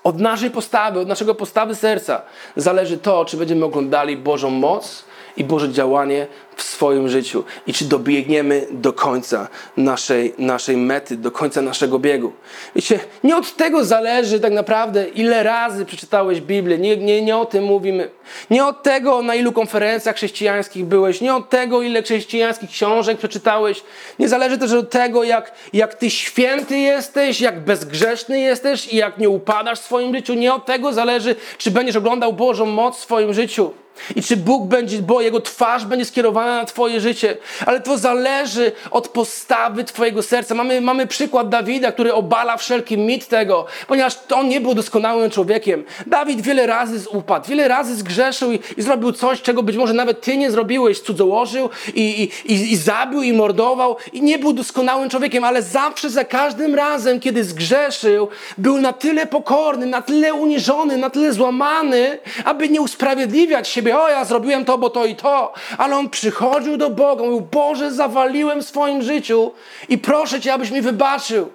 Od 0.04 0.20
naszej 0.20 0.52
postawy, 0.52 1.00
od 1.00 1.08
naszego 1.08 1.36
postawy 1.36 1.76
serca 1.76 2.22
zależy 2.56 2.98
to, 2.98 3.26
czy 3.26 3.38
będziemy 3.38 3.66
oglądali 3.66 4.18
Bożą 4.18 4.50
moc 4.50 5.04
i 5.38 5.44
Boże 5.44 5.72
działanie 5.72 6.28
w 6.56 6.64
swoim 6.64 7.10
życiu 7.10 7.44
i 7.68 7.74
czy 7.74 7.86
dobiegniemy 7.86 8.68
do 8.72 8.94
końca 8.94 9.48
naszej, 9.78 10.34
naszej 10.38 10.78
mety, 10.78 11.18
do 11.18 11.32
końca 11.32 11.62
naszego 11.62 12.00
biegu. 12.00 12.34
Wiecie, 12.76 13.00
nie 13.24 13.38
od 13.38 13.56
tego 13.56 13.86
zależy 13.86 14.40
tak 14.40 14.54
naprawdę, 14.54 15.08
ile 15.08 15.44
razy 15.44 15.86
przeczytałeś 15.86 16.42
Biblię, 16.42 16.78
nie, 16.78 16.98
nie, 16.98 17.22
nie 17.22 17.38
o 17.38 17.46
tym 17.46 17.64
mówimy. 17.64 18.10
Nie 18.50 18.66
od 18.66 18.84
tego, 18.84 19.22
na 19.22 19.36
ilu 19.36 19.52
konferencjach 19.52 20.16
chrześcijańskich 20.16 20.86
byłeś, 20.86 21.22
nie 21.22 21.36
od 21.36 21.50
tego, 21.50 21.82
ile 21.82 22.04
chrześcijańskich 22.04 22.70
książek 22.70 23.18
przeczytałeś. 23.18 23.84
Nie 24.20 24.30
zależy 24.30 24.58
też 24.58 24.72
od 24.72 24.90
tego, 24.90 25.24
jak, 25.24 25.52
jak 25.74 25.94
ty 25.94 26.10
święty 26.10 26.78
jesteś, 26.78 27.42
jak 27.42 27.60
bezgrzeszny 27.60 28.40
jesteś 28.40 28.94
i 28.94 28.98
jak 28.98 29.18
nie 29.18 29.30
upadasz 29.30 29.80
w 29.80 29.84
swoim 29.84 30.16
życiu. 30.16 30.34
Nie 30.34 30.54
od 30.54 30.66
tego 30.66 30.94
zależy, 30.94 31.36
czy 31.58 31.72
będziesz 31.72 31.96
oglądał 31.96 32.34
Bożą 32.34 32.66
moc 32.66 32.98
w 32.98 33.02
swoim 33.02 33.34
życiu. 33.34 33.74
I 34.16 34.22
czy 34.22 34.38
Bóg 34.38 34.68
będzie, 34.68 35.00
bo 35.02 35.22
Jego 35.22 35.42
twarz 35.42 35.86
będzie 35.86 36.06
skierowana 36.06 36.43
na 36.46 36.66
Twoje 36.66 37.02
życie. 37.02 37.38
Ale 37.66 37.82
to 37.82 37.98
zależy 37.98 38.72
od 38.92 39.08
postawy 39.08 39.84
Twojego 39.84 40.24
serca. 40.24 40.56
Mamy, 40.56 40.82
mamy 40.82 41.08
przykład 41.08 41.50
Dawida, 41.50 41.92
który 41.92 42.14
obala 42.14 42.58
wszelki 42.58 42.98
mit 42.98 43.28
tego, 43.28 43.66
ponieważ 43.88 44.14
on 44.36 44.48
nie 44.48 44.62
był 44.62 44.74
doskonałym 44.74 45.30
człowiekiem. 45.30 45.84
Dawid 46.06 46.42
wiele 46.42 46.68
razy 46.68 47.10
upadł, 47.10 47.50
wiele 47.50 47.68
razy 47.68 47.96
zgrzeszył 47.96 48.52
i, 48.52 48.60
i 48.78 48.82
zrobił 48.82 49.12
coś, 49.12 49.42
czego 49.42 49.64
być 49.64 49.78
może 49.78 49.94
nawet 49.94 50.22
Ty 50.22 50.38
nie 50.38 50.52
zrobiłeś. 50.52 51.00
Cudzołożył 51.00 51.70
i, 51.96 52.32
i, 52.46 52.54
i, 52.54 52.72
i 52.72 52.78
zabił 52.78 53.22
i 53.22 53.34
mordował 53.34 53.98
i 54.14 54.22
nie 54.22 54.40
był 54.40 54.54
doskonałym 54.54 55.10
człowiekiem, 55.10 55.44
ale 55.44 55.62
zawsze, 55.62 56.10
za 56.10 56.24
każdym 56.24 56.76
razem, 56.76 57.20
kiedy 57.20 57.44
zgrzeszył, 57.44 58.28
był 58.58 58.78
na 58.78 58.94
tyle 58.94 59.26
pokorny, 59.26 59.86
na 59.86 60.02
tyle 60.02 60.34
uniżony, 60.34 60.98
na 60.98 61.10
tyle 61.10 61.34
złamany, 61.34 62.20
aby 62.46 62.70
nie 62.70 62.82
usprawiedliwiać 62.82 63.68
siebie, 63.68 64.00
o 64.00 64.10
ja 64.10 64.26
zrobiłem 64.26 64.66
to, 64.66 64.78
bo 64.78 64.90
to 64.90 65.06
i 65.06 65.16
to, 65.16 65.54
ale 65.78 65.96
on 65.98 66.10
przychodził 66.34 66.78
do 66.78 66.90
Boga, 66.90 67.24
mówił, 67.24 67.42
Boże, 67.42 67.92
zawaliłem 67.92 68.62
w 68.62 68.66
swoim 68.66 69.02
życiu 69.02 69.52
i 69.90 69.98
proszę 69.98 70.42
Cię, 70.42 70.54
abyś 70.54 70.72
mi 70.72 70.82
wybaczył. 70.82 71.50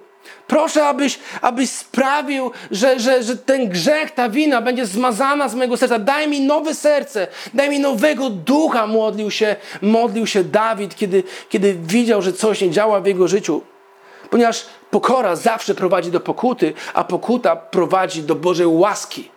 Proszę, 0.46 0.86
abyś, 0.86 1.18
abyś 1.42 1.70
sprawił, 1.70 2.50
że, 2.70 3.00
że, 3.00 3.22
że 3.22 3.36
ten 3.36 3.68
grzech, 3.68 4.10
ta 4.10 4.28
wina 4.28 4.62
będzie 4.62 4.86
zmazana 4.86 5.48
z 5.48 5.54
mojego 5.54 5.76
serca. 5.76 5.98
Daj 5.98 6.28
mi 6.28 6.40
nowe 6.40 6.74
serce, 6.74 7.26
daj 7.54 7.70
mi 7.70 7.80
nowego 7.80 8.30
ducha, 8.30 8.86
modlił 8.86 9.30
się, 9.30 9.56
modlił 9.82 10.26
się 10.26 10.44
Dawid, 10.44 10.96
kiedy, 10.96 11.22
kiedy 11.48 11.74
widział, 11.74 12.22
że 12.22 12.32
coś 12.32 12.60
nie 12.60 12.70
działa 12.70 13.00
w 13.00 13.06
jego 13.06 13.28
życiu. 13.28 13.62
Ponieważ 14.30 14.66
pokora 14.90 15.36
zawsze 15.36 15.74
prowadzi 15.74 16.10
do 16.10 16.20
pokuty, 16.20 16.72
a 16.94 17.04
pokuta 17.04 17.56
prowadzi 17.56 18.22
do 18.22 18.34
Bożej 18.34 18.66
łaski 18.66 19.30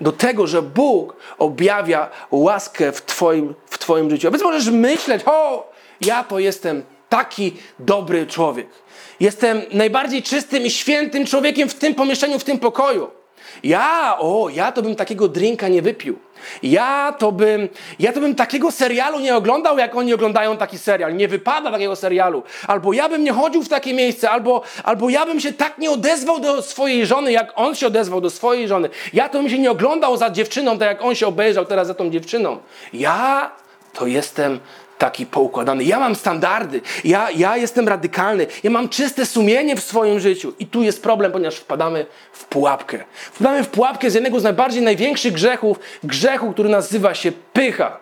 do 0.00 0.12
tego, 0.12 0.46
że 0.46 0.62
Bóg 0.62 1.16
objawia 1.38 2.10
łaskę 2.30 2.92
w 2.92 3.02
Twoim, 3.02 3.54
w 3.66 3.78
twoim 3.78 4.10
życiu. 4.10 4.28
A 4.28 4.30
więc 4.30 4.42
możesz 4.42 4.68
myśleć, 4.68 5.22
o, 5.26 5.72
ja 6.00 6.24
to 6.24 6.38
jestem 6.38 6.82
taki 7.08 7.56
dobry 7.78 8.26
człowiek. 8.26 8.68
Jestem 9.20 9.62
najbardziej 9.72 10.22
czystym 10.22 10.62
i 10.62 10.70
świętym 10.70 11.26
człowiekiem 11.26 11.68
w 11.68 11.74
tym 11.74 11.94
pomieszczeniu, 11.94 12.38
w 12.38 12.44
tym 12.44 12.58
pokoju. 12.58 13.10
Ja, 13.62 14.16
o, 14.18 14.48
ja 14.48 14.72
to 14.72 14.82
bym 14.82 14.96
takiego 14.96 15.28
drinka 15.28 15.68
nie 15.68 15.82
wypił. 15.82 16.18
Ja 16.62 17.14
to 17.18 17.32
bym, 17.32 17.68
ja 17.98 18.12
to 18.12 18.20
bym 18.20 18.34
takiego 18.34 18.70
serialu 18.70 19.20
nie 19.20 19.36
oglądał, 19.36 19.78
jak 19.78 19.96
oni 19.96 20.14
oglądają 20.14 20.56
taki 20.56 20.78
serial. 20.78 21.16
Nie 21.16 21.28
wypada 21.28 21.70
takiego 21.70 21.96
serialu. 21.96 22.42
Albo 22.66 22.92
ja 22.92 23.08
bym 23.08 23.24
nie 23.24 23.32
chodził 23.32 23.62
w 23.62 23.68
takie 23.68 23.94
miejsce, 23.94 24.30
albo, 24.30 24.62
albo 24.84 25.10
ja 25.10 25.26
bym 25.26 25.40
się 25.40 25.52
tak 25.52 25.78
nie 25.78 25.90
odezwał 25.90 26.40
do 26.40 26.62
swojej 26.62 27.06
żony, 27.06 27.32
jak 27.32 27.52
on 27.56 27.74
się 27.74 27.86
odezwał 27.86 28.20
do 28.20 28.30
swojej 28.30 28.68
żony. 28.68 28.88
Ja 29.12 29.28
to 29.28 29.38
bym 29.38 29.50
się 29.50 29.58
nie 29.58 29.70
oglądał 29.70 30.16
za 30.16 30.30
dziewczyną, 30.30 30.78
tak 30.78 30.88
jak 30.88 31.02
on 31.02 31.14
się 31.14 31.26
obejrzał 31.26 31.64
teraz 31.64 31.86
za 31.86 31.94
tą 31.94 32.10
dziewczyną. 32.10 32.58
Ja 32.92 33.50
to 33.92 34.06
jestem 34.06 34.60
taki 34.98 35.26
poukładany. 35.26 35.84
Ja 35.84 36.00
mam 36.00 36.14
standardy, 36.14 36.80
ja, 37.04 37.30
ja 37.30 37.56
jestem 37.56 37.88
radykalny, 37.88 38.46
ja 38.62 38.70
mam 38.70 38.88
czyste 38.88 39.26
sumienie 39.26 39.76
w 39.76 39.80
swoim 39.80 40.20
życiu. 40.20 40.52
I 40.58 40.66
tu 40.66 40.82
jest 40.82 41.02
problem, 41.02 41.32
ponieważ 41.32 41.56
wpadamy 41.56 42.06
w 42.32 42.44
pułapkę. 42.44 43.04
Wpadamy 43.32 43.64
w 43.64 43.68
pułapkę 43.68 44.10
z 44.10 44.14
jednego 44.14 44.40
z 44.40 44.42
najbardziej 44.42 44.82
największych 44.82 45.32
grzechów, 45.32 45.80
grzechu, 46.04 46.52
który 46.52 46.68
nazywa 46.68 47.14
się 47.14 47.32
pycha. 47.52 48.00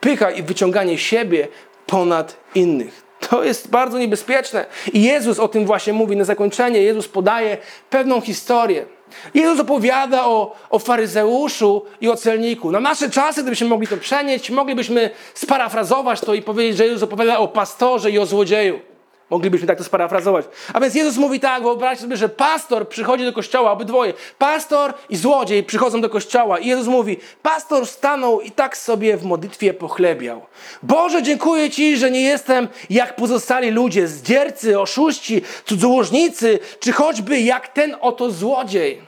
Pycha 0.00 0.30
i 0.30 0.42
wyciąganie 0.42 0.98
siebie 0.98 1.48
ponad 1.86 2.36
innych. 2.54 3.02
To 3.28 3.44
jest 3.44 3.70
bardzo 3.70 3.98
niebezpieczne. 3.98 4.66
I 4.92 5.02
Jezus 5.02 5.38
o 5.38 5.48
tym 5.48 5.66
właśnie 5.66 5.92
mówi 5.92 6.16
na 6.16 6.24
zakończenie. 6.24 6.82
Jezus 6.82 7.08
podaje 7.08 7.58
pewną 7.90 8.20
historię. 8.20 8.86
Jezus 9.34 9.60
opowiada 9.60 10.26
o, 10.26 10.56
o 10.70 10.78
faryzeuszu 10.78 11.84
i 12.00 12.08
o 12.08 12.16
celniku. 12.16 12.70
Na 12.70 12.80
nasze 12.80 13.10
czasy, 13.10 13.40
gdybyśmy 13.42 13.68
mogli 13.68 13.88
to 13.88 13.96
przenieść, 13.96 14.50
moglibyśmy 14.50 15.10
sparafrazować 15.34 16.20
to 16.20 16.34
i 16.34 16.42
powiedzieć, 16.42 16.76
że 16.76 16.86
Jezus 16.86 17.02
opowiada 17.02 17.38
o 17.38 17.48
pastorze 17.48 18.10
i 18.10 18.18
o 18.18 18.26
złodzieju. 18.26 18.89
Moglibyśmy 19.30 19.66
tak 19.66 19.78
to 19.78 19.84
sparafrazować. 19.84 20.46
A 20.72 20.80
więc 20.80 20.94
Jezus 20.94 21.16
mówi 21.16 21.40
tak, 21.40 21.62
wyobraźcie 21.62 22.02
sobie, 22.02 22.16
że 22.16 22.28
pastor 22.28 22.88
przychodzi 22.88 23.24
do 23.24 23.32
kościoła, 23.32 23.72
obydwoje. 23.72 24.12
Pastor 24.38 24.94
i 25.08 25.16
złodziej 25.16 25.62
przychodzą 25.62 26.00
do 26.00 26.10
kościoła 26.10 26.58
i 26.58 26.66
Jezus 26.66 26.86
mówi, 26.86 27.16
pastor 27.42 27.86
stanął 27.86 28.40
i 28.40 28.50
tak 28.50 28.76
sobie 28.76 29.16
w 29.16 29.24
modlitwie 29.24 29.74
pochlebiał. 29.74 30.46
Boże, 30.82 31.22
dziękuję 31.22 31.70
Ci, 31.70 31.96
że 31.96 32.10
nie 32.10 32.22
jestem 32.22 32.68
jak 32.90 33.16
pozostali 33.16 33.70
ludzie, 33.70 34.08
zdziercy, 34.08 34.80
oszuści, 34.80 35.42
cudzołożnicy, 35.64 36.58
czy 36.80 36.92
choćby 36.92 37.40
jak 37.40 37.68
ten 37.68 37.96
oto 38.00 38.30
złodziej. 38.30 39.02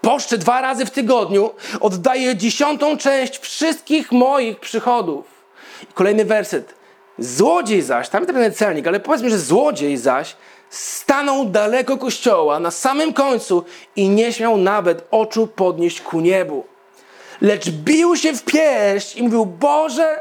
Poszczę 0.00 0.38
dwa 0.38 0.60
razy 0.60 0.86
w 0.86 0.90
tygodniu, 0.90 1.50
oddaję 1.80 2.36
dziesiątą 2.36 2.96
część 2.96 3.38
wszystkich 3.38 4.12
moich 4.12 4.60
przychodów. 4.60 5.26
Kolejny 5.94 6.24
werset. 6.24 6.77
Złodziej 7.18 7.82
zaś, 7.82 8.08
tam 8.08 8.22
jest 8.22 8.34
ten 8.34 8.54
celnik, 8.54 8.86
ale 8.86 9.00
powiedzmy, 9.00 9.30
że 9.30 9.38
złodziej 9.38 9.96
zaś 9.96 10.36
stanął 10.70 11.44
daleko 11.44 11.96
kościoła, 11.96 12.60
na 12.60 12.70
samym 12.70 13.12
końcu 13.12 13.64
i 13.96 14.08
nie 14.08 14.32
śmiał 14.32 14.56
nawet 14.56 15.06
oczu 15.10 15.46
podnieść 15.46 16.00
ku 16.00 16.20
niebu. 16.20 16.64
Lecz 17.40 17.70
bił 17.70 18.16
się 18.16 18.32
w 18.32 18.44
pieść 18.44 19.16
i 19.16 19.22
mówił, 19.22 19.46
Boże, 19.46 20.20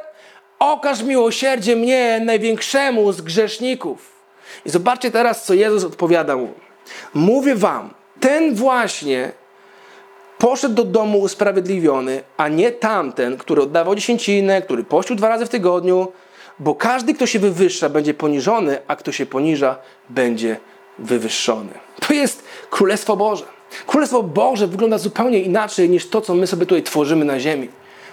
okaż 0.60 1.04
miłosierdzie 1.04 1.76
mnie, 1.76 2.22
największemu 2.26 3.12
z 3.12 3.22
grzeszników. 3.22 4.12
I 4.66 4.70
zobaczcie 4.70 5.12
teraz, 5.12 5.46
co 5.46 5.54
Jezus 5.54 5.84
odpowiada 5.84 6.36
mu. 6.36 6.54
Mówię 7.14 7.56
wam, 7.56 7.94
ten 8.20 8.56
właśnie 8.56 9.32
poszedł 10.38 10.76
do 10.76 10.84
domu 10.84 11.20
usprawiedliwiony, 11.20 12.24
a 12.38 12.48
nie 12.48 12.72
tamten, 12.72 13.38
który 13.38 13.62
oddawał 13.62 13.96
dziesięcinę, 13.96 14.62
który 14.62 14.84
pościł 14.84 15.16
dwa 15.16 15.30
razy 15.30 15.46
w 15.46 15.50
tygodniu, 15.50 16.12
bo 16.60 16.76
każdy, 16.76 17.14
kto 17.14 17.26
się 17.26 17.40
wywyższa, 17.40 17.90
będzie 17.90 18.14
poniżony, 18.14 18.80
a 18.88 18.96
kto 18.96 19.12
się 19.12 19.26
poniża, 19.26 19.78
będzie 20.10 20.58
wywyższony. 21.00 21.72
To 22.00 22.14
jest 22.14 22.44
Królestwo 22.70 23.18
Boże. 23.18 23.46
Królestwo 23.88 24.24
Boże 24.24 24.68
wygląda 24.68 24.98
zupełnie 24.98 25.42
inaczej 25.42 25.90
niż 25.90 26.10
to, 26.10 26.22
co 26.22 26.36
my 26.36 26.48
sobie 26.48 26.66
tutaj 26.66 26.84
tworzymy 26.84 27.26
na 27.26 27.40
ziemi. 27.40 27.70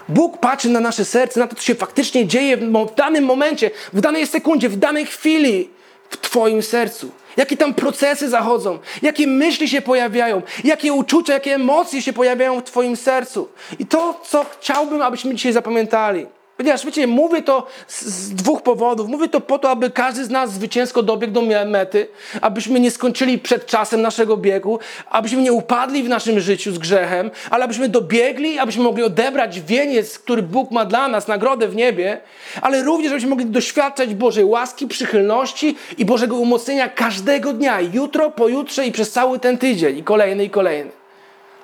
Bóg 0.08 0.38
patrzy 0.38 0.68
na 0.68 0.80
nasze 0.80 1.04
serce, 1.04 1.40
na 1.40 1.46
to, 1.46 1.56
co 1.56 1.62
się 1.62 1.74
faktycznie 1.74 2.26
dzieje 2.26 2.56
w 2.56 2.94
danym 2.96 3.24
momencie, 3.24 3.70
w 3.92 4.00
danej 4.00 4.26
sekundzie, 4.26 4.68
w 4.68 4.76
danej 4.76 5.06
chwili 5.06 5.70
w 6.10 6.16
Twoim 6.16 6.62
sercu. 6.62 7.10
Jakie 7.36 7.56
tam 7.56 7.74
procesy 7.74 8.28
zachodzą, 8.28 8.78
jakie 9.02 9.26
myśli 9.26 9.68
się 9.68 9.82
pojawiają, 9.82 10.42
jakie 10.64 10.92
uczucia, 10.92 11.32
jakie 11.34 11.54
emocje 11.54 12.02
się 12.02 12.12
pojawiają 12.12 12.60
w 12.60 12.64
Twoim 12.64 12.96
sercu. 12.96 13.48
I 13.78 13.86
to, 13.86 14.20
co 14.28 14.46
chciałbym, 14.58 15.02
abyśmy 15.02 15.34
dzisiaj 15.34 15.52
zapamiętali. 15.52 16.26
Ponieważ 16.56 16.86
wiecie, 16.86 17.06
mówię 17.06 17.42
to 17.42 17.66
z, 17.86 18.02
z, 18.02 18.34
dwóch 18.34 18.62
powodów. 18.62 19.08
Mówię 19.08 19.28
to 19.28 19.40
po 19.40 19.58
to, 19.58 19.70
aby 19.70 19.90
każdy 19.90 20.24
z 20.24 20.30
nas 20.30 20.52
zwycięsko 20.52 21.02
dobiegł 21.02 21.32
do 21.32 21.42
mety, 21.66 22.08
abyśmy 22.40 22.80
nie 22.80 22.90
skończyli 22.90 23.38
przed 23.38 23.66
czasem 23.66 24.02
naszego 24.02 24.36
biegu, 24.36 24.78
abyśmy 25.10 25.42
nie 25.42 25.52
upadli 25.52 26.02
w 26.02 26.08
naszym 26.08 26.40
życiu 26.40 26.72
z 26.72 26.78
grzechem, 26.78 27.30
ale 27.50 27.64
abyśmy 27.64 27.88
dobiegli, 27.88 28.58
abyśmy 28.58 28.82
mogli 28.82 29.02
odebrać 29.02 29.60
wieniec, 29.60 30.18
który 30.18 30.42
Bóg 30.42 30.70
ma 30.70 30.84
dla 30.84 31.08
nas, 31.08 31.28
nagrodę 31.28 31.68
w 31.68 31.76
niebie, 31.76 32.20
ale 32.62 32.82
również 32.82 33.12
abyśmy 33.12 33.30
mogli 33.30 33.46
doświadczać 33.46 34.14
Bożej 34.14 34.44
łaski, 34.44 34.86
przychylności 34.86 35.76
i 35.98 36.04
Bożego 36.04 36.36
umocnienia 36.36 36.88
każdego 36.88 37.52
dnia, 37.52 37.80
jutro, 37.80 38.30
pojutrze 38.30 38.86
i 38.86 38.92
przez 38.92 39.12
cały 39.12 39.38
ten 39.38 39.58
tydzień 39.58 39.98
i 39.98 40.02
kolejny 40.02 40.44
i 40.44 40.50
kolejny. 40.50 41.03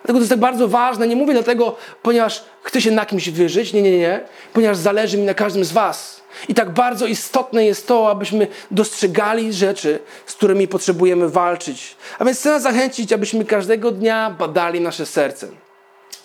Dlatego 0.03 0.19
to 0.19 0.23
jest 0.23 0.31
tak 0.31 0.41
bardzo 0.41 0.69
ważne. 0.69 1.09
Nie 1.09 1.17
mówię 1.17 1.33
dlatego, 1.33 1.77
ponieważ 2.03 2.45
chcę 2.63 2.81
się 2.81 2.91
na 2.91 3.07
kimś 3.07 3.31
wyżyć. 3.31 3.73
Nie, 3.73 3.83
nie, 3.83 3.99
nie. 3.99 4.21
Ponieważ 4.53 4.77
zależy 4.77 5.19
mi 5.19 5.25
na 5.25 5.35
każdym 5.35 5.65
z 5.65 5.73
Was. 5.73 6.21
I 6.49 6.55
tak 6.55 6.71
bardzo 6.71 7.07
istotne 7.07 7.65
jest 7.65 7.87
to, 7.87 8.11
abyśmy 8.11 8.47
dostrzegali 8.71 9.53
rzeczy, 9.53 9.99
z 10.27 10.35
którymi 10.35 10.69
potrzebujemy 10.69 11.29
walczyć. 11.29 11.97
A 12.19 12.25
więc 12.25 12.39
chcę 12.39 12.51
nas 12.51 12.63
zachęcić, 12.63 13.13
abyśmy 13.13 13.45
każdego 13.45 13.91
dnia 13.91 14.37
badali 14.39 14.81
nasze 14.81 15.07
serce. 15.07 15.49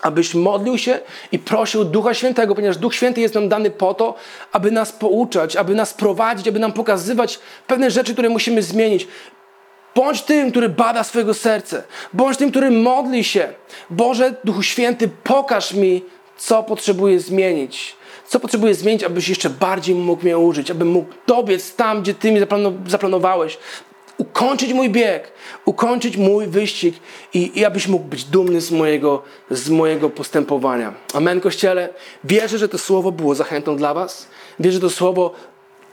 Abyś 0.01 0.33
modlił 0.33 0.77
się 0.77 0.99
i 1.31 1.39
prosił 1.39 1.85
Ducha 1.85 2.13
Świętego, 2.13 2.55
ponieważ 2.55 2.77
Duch 2.77 2.95
Święty 2.95 3.21
jest 3.21 3.35
nam 3.35 3.49
dany 3.49 3.71
po 3.71 3.93
to, 3.93 4.15
aby 4.51 4.71
nas 4.71 4.91
pouczać, 4.91 5.55
aby 5.55 5.75
nas 5.75 5.93
prowadzić, 5.93 6.47
aby 6.47 6.59
nam 6.59 6.73
pokazywać 6.73 7.39
pewne 7.67 7.91
rzeczy, 7.91 8.13
które 8.13 8.29
musimy 8.29 8.61
zmienić. 8.61 9.07
Bądź 9.95 10.21
tym, 10.21 10.51
który 10.51 10.69
bada 10.69 11.03
swojego 11.03 11.33
serca. 11.33 11.83
Bądź 12.13 12.37
tym, 12.37 12.51
który 12.51 12.71
modli 12.71 13.23
się. 13.23 13.53
Boże, 13.89 14.35
Duchu 14.43 14.63
Święty, 14.63 15.09
pokaż 15.23 15.73
mi, 15.73 16.03
co 16.37 16.63
potrzebuję 16.63 17.19
zmienić. 17.19 17.95
Co 18.27 18.39
potrzebuję 18.39 18.75
zmienić, 18.75 19.03
abyś 19.03 19.29
jeszcze 19.29 19.49
bardziej 19.49 19.95
mógł 19.95 20.23
mnie 20.23 20.37
użyć, 20.37 20.71
abym 20.71 20.87
mógł 20.87 21.13
dobiec 21.27 21.75
tam, 21.75 22.01
gdzie 22.01 22.13
Ty 22.13 22.31
mi 22.31 22.39
zaplanowałeś. 22.87 23.57
Ukończyć 24.17 24.73
mój 24.73 24.89
bieg, 24.89 25.31
ukończyć 25.65 26.17
mój 26.17 26.47
wyścig 26.47 26.95
i, 27.33 27.59
i 27.59 27.65
abyś 27.65 27.87
mógł 27.87 28.05
być 28.05 28.23
dumny 28.23 28.61
z 28.61 28.71
mojego, 28.71 29.21
z 29.51 29.69
mojego 29.69 30.09
postępowania. 30.09 30.93
Amen, 31.13 31.41
Kościele. 31.41 31.89
Wierzę, 32.23 32.57
że 32.57 32.69
to 32.69 32.77
słowo 32.77 33.11
było 33.11 33.35
zachętą 33.35 33.75
dla 33.75 33.93
Was. 33.93 34.27
Wierzę, 34.59 34.75
że 34.75 34.81
to 34.81 34.89
słowo 34.89 35.31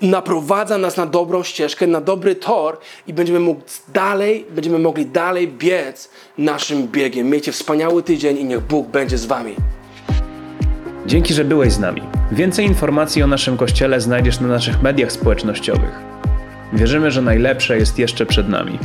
naprowadza 0.03 0.79
nas 0.79 0.97
na 0.97 1.07
dobrą 1.07 1.43
ścieżkę, 1.43 1.87
na 1.87 2.01
dobry 2.01 2.35
tor 2.35 2.79
i 3.07 3.13
będziemy 3.13 3.41
mogli 3.41 3.63
dalej, 3.95 4.47
będziemy 4.51 4.79
mogli 4.79 5.07
dalej 5.07 5.49
biec 5.49 6.11
naszym 6.39 6.89
biegiem. 6.89 7.31
Miejcie 7.31 7.53
wspaniały 7.53 8.03
tydzień 8.03 8.39
i 8.39 8.45
niech 8.45 8.61
Bóg 8.61 8.89
będzie 8.89 9.19
z 9.19 9.27
wami. 9.27 9.57
Dzięki, 11.07 11.35
że 11.35 11.45
byłeś 11.45 11.73
z 11.73 11.79
nami. 11.79 12.03
Więcej 12.33 12.67
informacji 12.67 13.23
o 13.23 13.27
naszym 13.27 13.57
kościele 13.57 14.01
znajdziesz 14.01 14.41
na 14.41 14.49
naszych 14.49 14.83
mediach 14.83 15.13
społecznościowych. 15.13 15.99
Wierzymy, 16.73 17.11
że 17.11 17.23
najlepsze 17.23 17.79
jest 17.79 17.99
jeszcze 17.99 18.27
przed 18.27 18.49
nami. 18.49 18.79